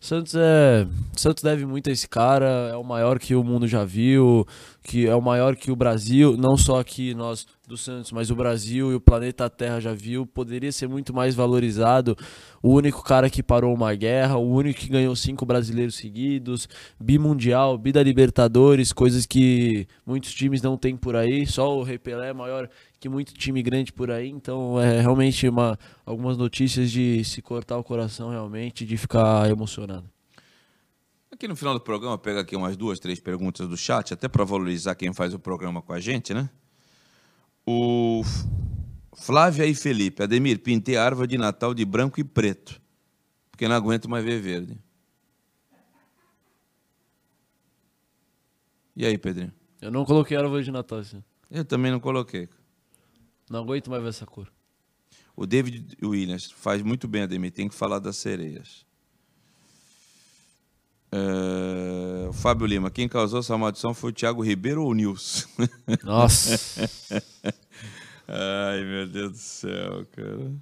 [0.00, 0.86] Santos é.
[1.14, 4.46] Santos deve muito a esse cara, é o maior que o mundo já viu,
[4.82, 8.34] que é o maior que o Brasil, não só aqui nós do Santos, mas o
[8.34, 12.16] Brasil e o planeta Terra já viu, poderia ser muito mais valorizado.
[12.62, 16.66] O único cara que parou uma guerra, o único que ganhou cinco brasileiros seguidos,
[16.98, 21.46] bimundial, bi da Libertadores, coisas que muitos times não têm por aí.
[21.46, 22.70] Só o Rei Pelé é maior
[23.00, 27.78] que muito time grande por aí, então é realmente uma, algumas notícias de se cortar
[27.78, 30.08] o coração realmente, de ficar emocionado.
[31.32, 34.44] Aqui no final do programa, pega aqui umas duas, três perguntas do chat, até para
[34.44, 36.50] valorizar quem faz o programa com a gente, né?
[37.66, 38.22] O
[39.16, 42.82] Flávia e Felipe, Ademir, pintei a árvore de Natal de branco e preto,
[43.50, 44.78] porque não aguento mais ver verde.
[48.94, 49.52] E aí, Pedrinho?
[49.80, 51.24] Eu não coloquei árvore de Natal assim.
[51.50, 52.48] Eu também não coloquei.
[53.50, 54.50] Não aguento mais ver essa cor.
[55.34, 57.50] O David Williams faz muito bem, Ademir.
[57.50, 58.86] Tem que falar das sereias.
[61.10, 62.32] É...
[62.32, 65.48] Fábio Lima, quem causou essa maldição foi o Thiago Ribeiro ou o Nilson?
[66.04, 66.88] Nossa!
[68.28, 70.52] Ai, meu Deus do céu, cara.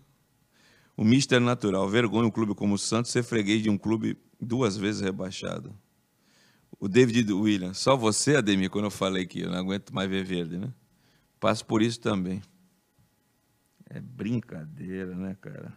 [0.97, 1.87] O Mister Natural.
[1.91, 5.77] Vergonha um clube como o Santos ser freguês de um clube duas vezes rebaixado.
[6.81, 7.77] O David Williams.
[7.77, 10.73] Só você, Ademir, quando eu falei que eu não aguento mais ver verde, né?
[11.39, 12.41] Passo por isso também.
[13.91, 15.73] É brincadeira, né, cara?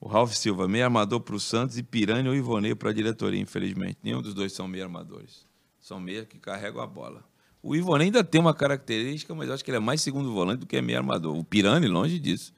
[0.00, 3.40] O Ralf Silva, meio armador para o Santos e Pirani ou Ivonei para a diretoria,
[3.40, 3.98] infelizmente.
[4.02, 5.46] Nenhum dos dois são meio armadores.
[5.80, 7.24] São meio que carregam a bola.
[7.62, 10.60] O Ivonei ainda tem uma característica, mas eu acho que ele é mais segundo volante
[10.60, 11.36] do que meio armador.
[11.36, 12.52] O Pirani, longe disso.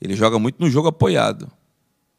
[0.00, 1.50] Ele joga muito no jogo apoiado.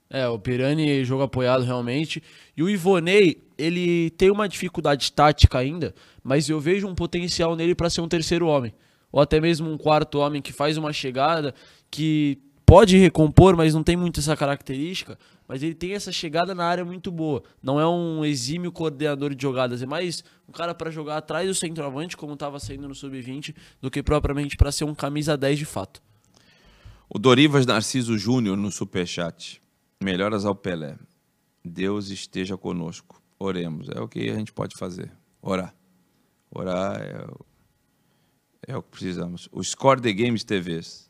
[0.10, 2.22] É, o Pirani joga apoiado realmente.
[2.56, 7.76] E o Ivonei, ele tem uma dificuldade tática ainda, mas eu vejo um potencial nele
[7.76, 8.74] para ser um terceiro homem
[9.14, 11.54] ou até mesmo um quarto homem que faz uma chegada,
[11.92, 16.66] que pode recompor, mas não tem muito essa característica, mas ele tem essa chegada na
[16.66, 17.44] área muito boa.
[17.62, 21.54] Não é um exímio coordenador de jogadas, é mais um cara para jogar atrás do
[21.54, 25.66] centroavante, como estava saindo no sub-20, do que propriamente para ser um camisa 10 de
[25.66, 26.02] fato.
[27.08, 29.62] O Dorivas Narciso Júnior no superchat.
[30.04, 30.98] Melhoras ao Pelé.
[31.64, 33.22] Deus esteja conosco.
[33.38, 33.88] Oremos.
[33.90, 35.12] É o que a gente pode fazer.
[35.40, 35.76] Orar.
[36.50, 37.53] Orar é
[38.68, 39.50] é o que precisamos.
[39.52, 41.10] O Score the Games TVs.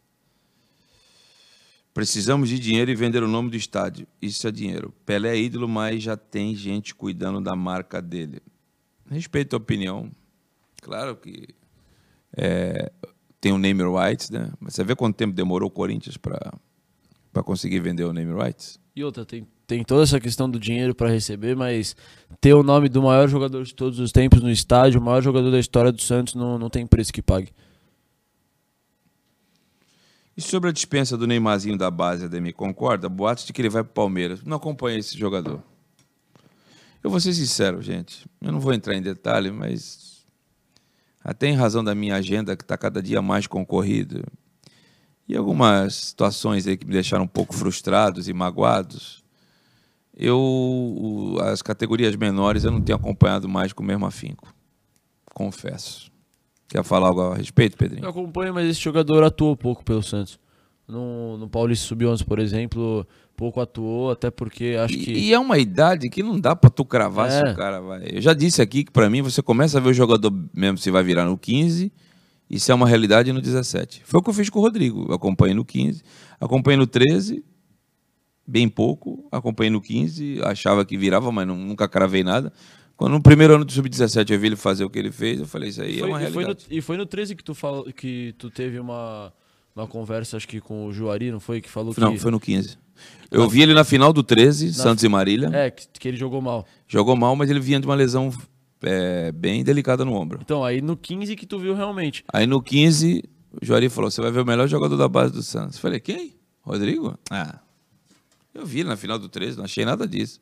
[1.94, 4.08] Precisamos de dinheiro e vender o nome do estádio.
[4.22, 4.94] Isso é dinheiro.
[5.06, 8.42] Pelé é ídolo, mas já tem gente cuidando da marca dele.
[9.10, 10.12] Respeito a opinião.
[10.82, 11.50] Claro que
[12.36, 12.92] é,
[13.40, 14.52] tem o name rights, né?
[14.60, 18.80] Mas você vê quanto tempo demorou o Corinthians para conseguir vender o name rights?
[18.96, 21.96] E outra, tem, tem toda essa questão do dinheiro para receber, mas
[22.40, 25.50] ter o nome do maior jogador de todos os tempos no estádio, o maior jogador
[25.50, 27.52] da história do Santos, não, não tem preço que pague.
[30.38, 33.10] E sobre a dispensa do Neymarzinho da base, Ademir, concorda?
[33.10, 34.44] Boatos de que ele vai para o Palmeiras.
[34.44, 35.62] Não acompanha esse jogador.
[37.04, 38.26] Eu vou ser sincero, gente.
[38.42, 40.24] Eu não vou entrar em detalhe, mas
[41.24, 44.24] até em razão da minha agenda, que está cada dia mais concorrida,
[45.28, 49.24] e algumas situações aí que me deixaram um pouco frustrados e magoados,
[50.16, 54.54] eu as categorias menores eu não tenho acompanhado mais com o mesmo afinco.
[55.34, 56.12] Confesso.
[56.68, 58.06] Quer falar algo a respeito, Pedrinho?
[58.06, 60.40] Eu acompanho, mas esse jogador atuou pouco pelo Santos.
[60.88, 63.08] No, no Paulista Sub-11, por exemplo,
[63.38, 65.12] pouco atuou, até porque acho que.
[65.12, 67.32] E é uma idade que não dá para tu cravar é.
[67.32, 68.04] se o cara vai.
[68.12, 70.92] Eu já disse aqui que para mim você começa a ver o jogador mesmo se
[70.92, 71.92] vai virar no 15
[72.54, 74.04] isso é uma realidade no 17.
[74.06, 75.08] Foi o que eu fiz com o Rodrigo.
[75.10, 76.04] Eu acompanhei no 15,
[76.40, 77.44] acompanhei no 13,
[78.46, 82.54] bem pouco, acompanhei no 15, achava que virava, mas não, nunca cravei nada.
[82.96, 85.48] Quando no primeiro ano do Sub-17 eu vi ele fazer o que ele fez, eu
[85.48, 86.44] falei, isso aí é foi, é uma realidade.
[86.52, 89.34] E foi, no, e foi no 13 que tu, falou, que tu teve uma,
[89.76, 91.60] uma conversa, acho que com o Juari, não foi?
[91.60, 92.20] Que falou não, que...
[92.20, 92.78] foi no 15.
[93.32, 94.74] Eu vi ele na final do 13, na...
[94.74, 95.50] Santos e Marília.
[95.52, 96.68] É, que, que ele jogou mal.
[96.88, 98.32] Jogou mal, mas ele vinha de uma lesão
[98.84, 100.40] é, bem delicada no ombro.
[100.42, 102.24] Então, aí no 15 que tu viu realmente.
[102.32, 103.24] Aí no 15,
[103.62, 105.76] o Juari falou: você vai ver o melhor jogador da base do Santos.
[105.76, 106.36] Eu falei, quem?
[106.62, 107.18] Rodrigo?
[107.30, 107.60] Ah.
[108.54, 110.40] Eu vi na final do 13, não achei nada disso.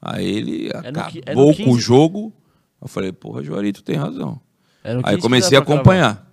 [0.00, 1.70] Aí ele É é acabou no com 15.
[1.70, 2.32] o jogo.
[2.80, 4.40] Eu falei, porra, Juari, tu tem razão.
[4.82, 6.26] É no 15 Aí comecei a acompanhar.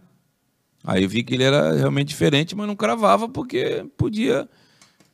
[0.83, 4.47] Aí eu vi que ele era realmente diferente, mas não cravava porque podia.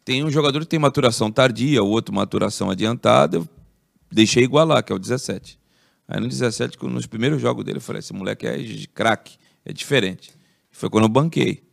[0.05, 3.37] Tem um jogador que tem maturação tardia, o outro maturação adiantada.
[3.37, 3.47] Eu
[4.11, 5.57] deixei igualar, que é o 17.
[6.13, 9.35] Aí no 17, quando- nos primeiros jogos dele, eu falei: esse moleque é de craque,
[9.65, 10.31] é diferente.
[10.71, 11.63] Foi quando eu banquei.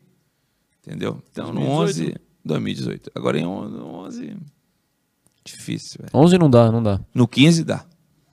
[0.87, 1.23] Entendeu?
[1.31, 2.15] Então no 11.
[2.43, 3.11] 2018.
[3.15, 3.77] Agora em 11.
[3.77, 4.37] 11
[5.45, 6.11] difícil, velho.
[6.15, 6.99] 11 não dá, não dá.
[7.15, 7.85] No 15 dá.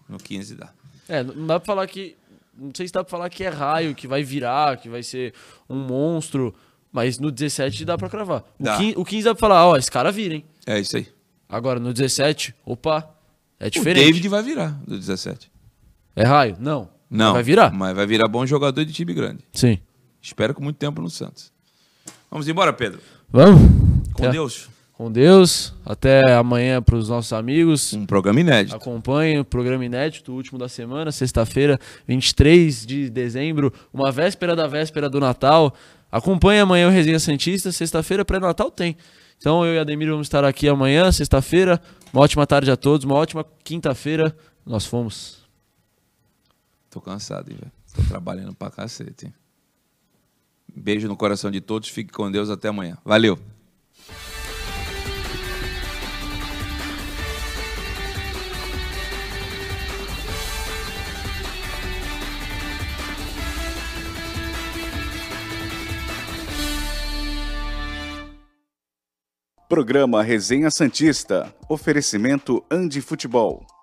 [0.08, 0.70] No 15 dá.
[1.10, 2.16] É, não dá pra falar que.
[2.58, 5.34] Não sei se dá pra falar que é raio, que vai virar, que vai ser
[5.70, 6.56] um monstro.
[6.92, 8.44] Mas no 17 dá pra cravar.
[8.58, 8.78] O, Dá.
[8.78, 10.46] 15, o 15 dá pra falar, ó, esse cara vira, hein?
[10.66, 11.08] É isso aí.
[11.50, 13.14] Agora no 17, opa,
[13.60, 14.06] é O diferente.
[14.06, 15.52] David vai virar do 17.
[16.18, 16.58] É raio?
[16.60, 16.90] Não.
[17.10, 17.34] Não.
[17.34, 17.72] Vai virar?
[17.72, 19.44] Mas vai virar bom jogador de time grande.
[19.54, 19.78] Sim.
[20.20, 21.52] Espero com muito tempo no Santos.
[22.30, 23.00] Vamos embora, Pedro.
[23.32, 23.62] Vamos?
[24.14, 24.68] Com Até- Deus.
[24.94, 25.76] Com Deus.
[25.86, 27.94] Até amanhã pros nossos amigos.
[27.94, 28.76] Um programa inédito.
[28.76, 34.66] Acompanhe o programa inédito, o último da semana, sexta-feira, 23 de dezembro, uma véspera da
[34.66, 35.72] véspera do Natal.
[36.12, 38.98] Acompanhe amanhã o Resenha Santista, sexta-feira pré-natal tem.
[39.38, 41.80] Então eu e Ademir vamos estar aqui amanhã, sexta-feira.
[42.12, 44.36] Uma ótima tarde a todos, uma ótima quinta-feira.
[44.66, 45.37] Nós fomos.
[46.98, 47.72] Tô cansado, velho.
[47.94, 49.32] Tô trabalhando pra cacete.
[50.76, 51.90] Beijo no coração de todos.
[51.90, 52.50] Fique com Deus.
[52.50, 52.98] Até amanhã.
[53.06, 53.38] Valeu.
[69.70, 71.54] Programa Resenha Santista.
[71.70, 73.77] Oferecimento Andi Futebol.